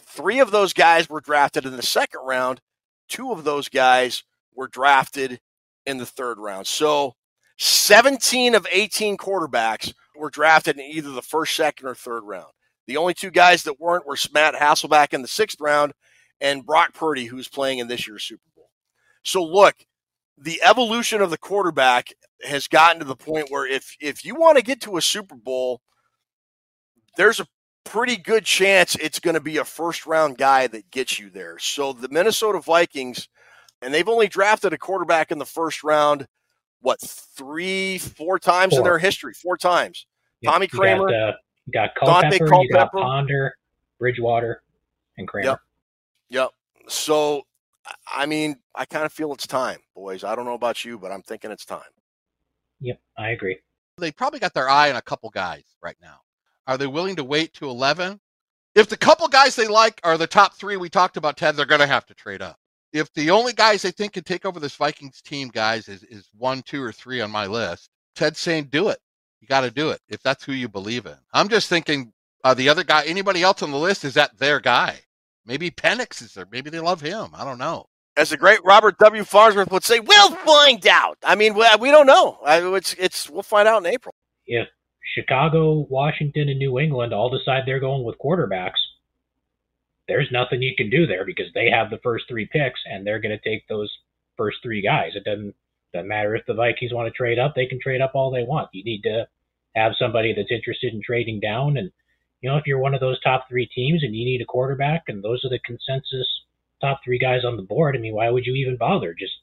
[0.00, 2.60] Three of those guys were drafted in the second round.
[3.08, 5.40] Two of those guys were drafted
[5.86, 6.66] in the third round.
[6.66, 7.14] So
[7.58, 12.52] 17 of 18 quarterbacks were drafted in either the first, second, or third round.
[12.86, 15.92] The only two guys that weren't were Matt Hasselbeck in the sixth round
[16.40, 18.70] and Brock Purdy, who's playing in this year's Super Bowl.
[19.22, 19.76] So, look,
[20.36, 22.08] the evolution of the quarterback
[22.42, 25.36] has gotten to the point where if if you want to get to a Super
[25.36, 25.80] Bowl,
[27.16, 27.46] there's a
[27.84, 31.58] pretty good chance it's going to be a first round guy that gets you there.
[31.58, 33.28] So the Minnesota Vikings,
[33.82, 36.26] and they've only drafted a quarterback in the first round
[36.80, 38.80] what three, four times four.
[38.80, 40.06] in their history, four times.
[40.40, 40.52] Yep.
[40.52, 41.32] Tommy Kramer, you got, uh,
[41.66, 43.56] you got Culpepper, Daunte Culpepper, you got Ponder,
[43.98, 44.62] Bridgewater,
[45.18, 45.48] and Kramer.
[45.50, 45.58] Yep.
[46.30, 46.50] Yep.
[46.88, 47.42] So,
[48.12, 50.24] I mean, I kind of feel it's time, boys.
[50.24, 51.80] I don't know about you, but I'm thinking it's time.
[52.80, 53.58] Yep, I agree.
[53.98, 56.18] They probably got their eye on a couple guys right now.
[56.66, 58.18] Are they willing to wait to 11?
[58.74, 61.66] If the couple guys they like are the top three we talked about, Ted, they're
[61.66, 62.58] going to have to trade up
[62.92, 66.28] if the only guys they think can take over this Vikings team, guys, is, is
[66.36, 68.98] one, two, or three on my list, Ted's saying do it.
[69.40, 71.16] You got to do it if that's who you believe in.
[71.32, 72.12] I'm just thinking
[72.44, 75.00] uh, the other guy, anybody else on the list, is that their guy?
[75.44, 76.46] Maybe Penix is there.
[76.50, 77.30] Maybe they love him.
[77.34, 77.86] I don't know.
[78.16, 79.24] As the great Robert W.
[79.24, 82.38] Farnsworth would say, "We'll find out." I mean, we don't know.
[82.44, 84.14] It's it's we'll find out in April.
[84.46, 84.68] If
[85.16, 88.78] Chicago, Washington, and New England all decide they're going with quarterbacks,
[90.08, 93.20] there's nothing you can do there because they have the first three picks and they're
[93.20, 93.90] going to take those
[94.36, 95.12] first three guys.
[95.14, 95.54] It doesn't
[95.92, 98.44] doesn't matter if the Vikings want to trade up; they can trade up all they
[98.44, 98.70] want.
[98.72, 99.26] You need to
[99.76, 101.90] have somebody that's interested in trading down, and
[102.40, 105.04] you know if you're one of those top three teams and you need a quarterback,
[105.08, 106.26] and those are the consensus
[106.80, 107.94] top three guys on the board.
[107.94, 109.14] I mean, why would you even bother?
[109.16, 109.34] Just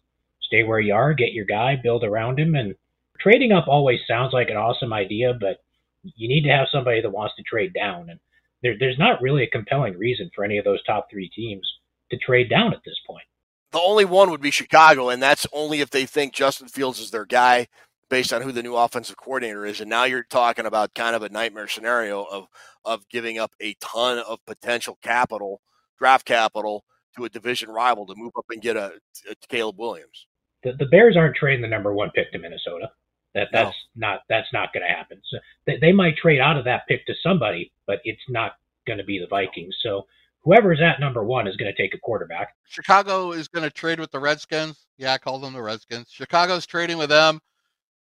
[0.42, 2.76] stay where you are, get your guy, build around him, and
[3.20, 5.64] trading up always sounds like an awesome idea, but
[6.04, 8.20] you need to have somebody that wants to trade down, and
[8.64, 11.68] there, there's not really a compelling reason for any of those top three teams
[12.12, 13.24] to trade down at this point.
[13.72, 17.12] The only one would be Chicago, and that's only if they think Justin Fields is
[17.12, 17.68] their guy
[18.10, 19.80] based on who the new offensive coordinator is.
[19.80, 22.48] And now you're talking about kind of a nightmare scenario of
[22.86, 25.62] of giving up a ton of potential capital,
[26.00, 26.84] draft capital,
[27.16, 28.94] to a division rival to move up and get a,
[29.30, 30.28] a Caleb Williams.
[30.64, 32.92] The, the Bears aren't trading the number one pick to Minnesota.
[33.40, 34.08] That that's no.
[34.08, 35.22] not that's not going to happen.
[35.30, 38.54] So they, they might trade out of that pick to somebody, but it's not
[38.86, 39.76] going to be the Vikings.
[39.82, 40.06] So
[40.44, 42.56] whoever's at number one is going to take a quarterback.
[42.68, 44.86] Chicago is going to trade with the Redskins.
[44.98, 46.10] Yeah, I call them the Redskins.
[46.12, 47.40] Chicago's trading with them.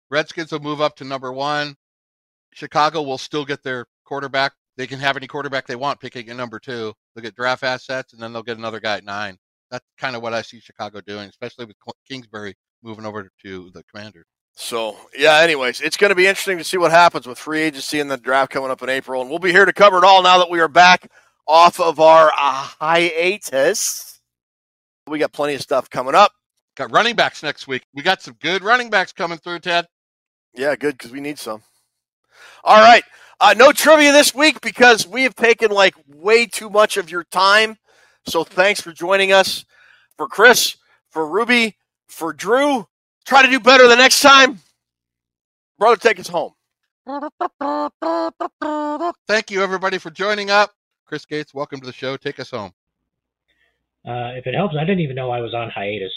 [0.10, 1.76] Redskins will move up to number one.
[2.54, 4.52] Chicago will still get their quarterback.
[4.76, 6.94] They can have any quarterback they want picking at number two.
[7.16, 9.38] They'll get draft assets, and then they'll get another guy at nine.
[9.70, 11.78] That's kind of what I see Chicago doing, especially with
[12.10, 14.26] Kingsbury moving over to the Commanders.
[14.56, 18.00] So, yeah, anyways, it's going to be interesting to see what happens with free agency
[18.00, 19.22] and the draft coming up in April.
[19.22, 21.10] And we'll be here to cover it all now that we are back
[21.48, 24.20] off of our uh, hiatus.
[25.08, 26.32] We got plenty of stuff coming up.
[26.76, 27.84] Got running backs next week.
[27.94, 29.88] We got some good running backs coming through, Ted.
[30.54, 31.64] Yeah, good because we need some.
[32.64, 33.04] All right.
[33.40, 37.24] Uh, no trivia this week because we have taken like way too much of your
[37.24, 37.78] time.
[38.26, 39.66] So thanks for joining us.
[40.18, 40.78] For Chris,
[41.10, 42.88] for Ruby, for Drew,
[43.26, 44.60] try to do better the next time.
[45.78, 46.54] Brother, take us home.
[49.28, 50.74] Thank you, everybody, for joining up.
[51.06, 52.18] Chris Gates, welcome to the show.
[52.18, 52.72] Take us home.
[54.08, 56.14] Uh, if it helps, I didn't even know I was on hiatus.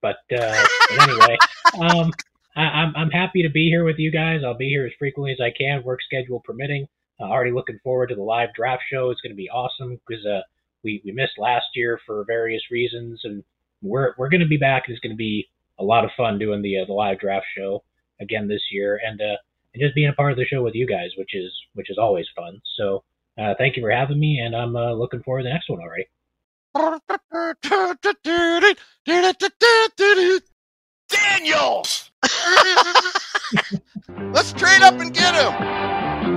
[0.00, 1.38] But, uh, but anyway,
[1.80, 2.12] um,
[2.56, 4.40] I, am I'm, I'm happy to be here with you guys.
[4.44, 6.88] I'll be here as frequently as I can, work schedule permitting.
[7.20, 9.10] Uh, already looking forward to the live draft show.
[9.10, 10.40] It's going to be awesome because uh,
[10.82, 13.44] we we missed last year for various reasons, and
[13.80, 14.84] we're we're going to be back.
[14.88, 17.82] It's going to be a lot of fun doing the uh, the live draft show
[18.20, 19.36] again this year, and uh,
[19.74, 21.98] and just being a part of the show with you guys, which is which is
[21.98, 22.60] always fun.
[22.76, 23.04] So
[23.38, 25.80] uh, thank you for having me, and I'm uh, looking forward to the next one
[25.80, 26.06] already.
[31.08, 32.10] Daniels!
[34.32, 36.31] Let's trade up and get him.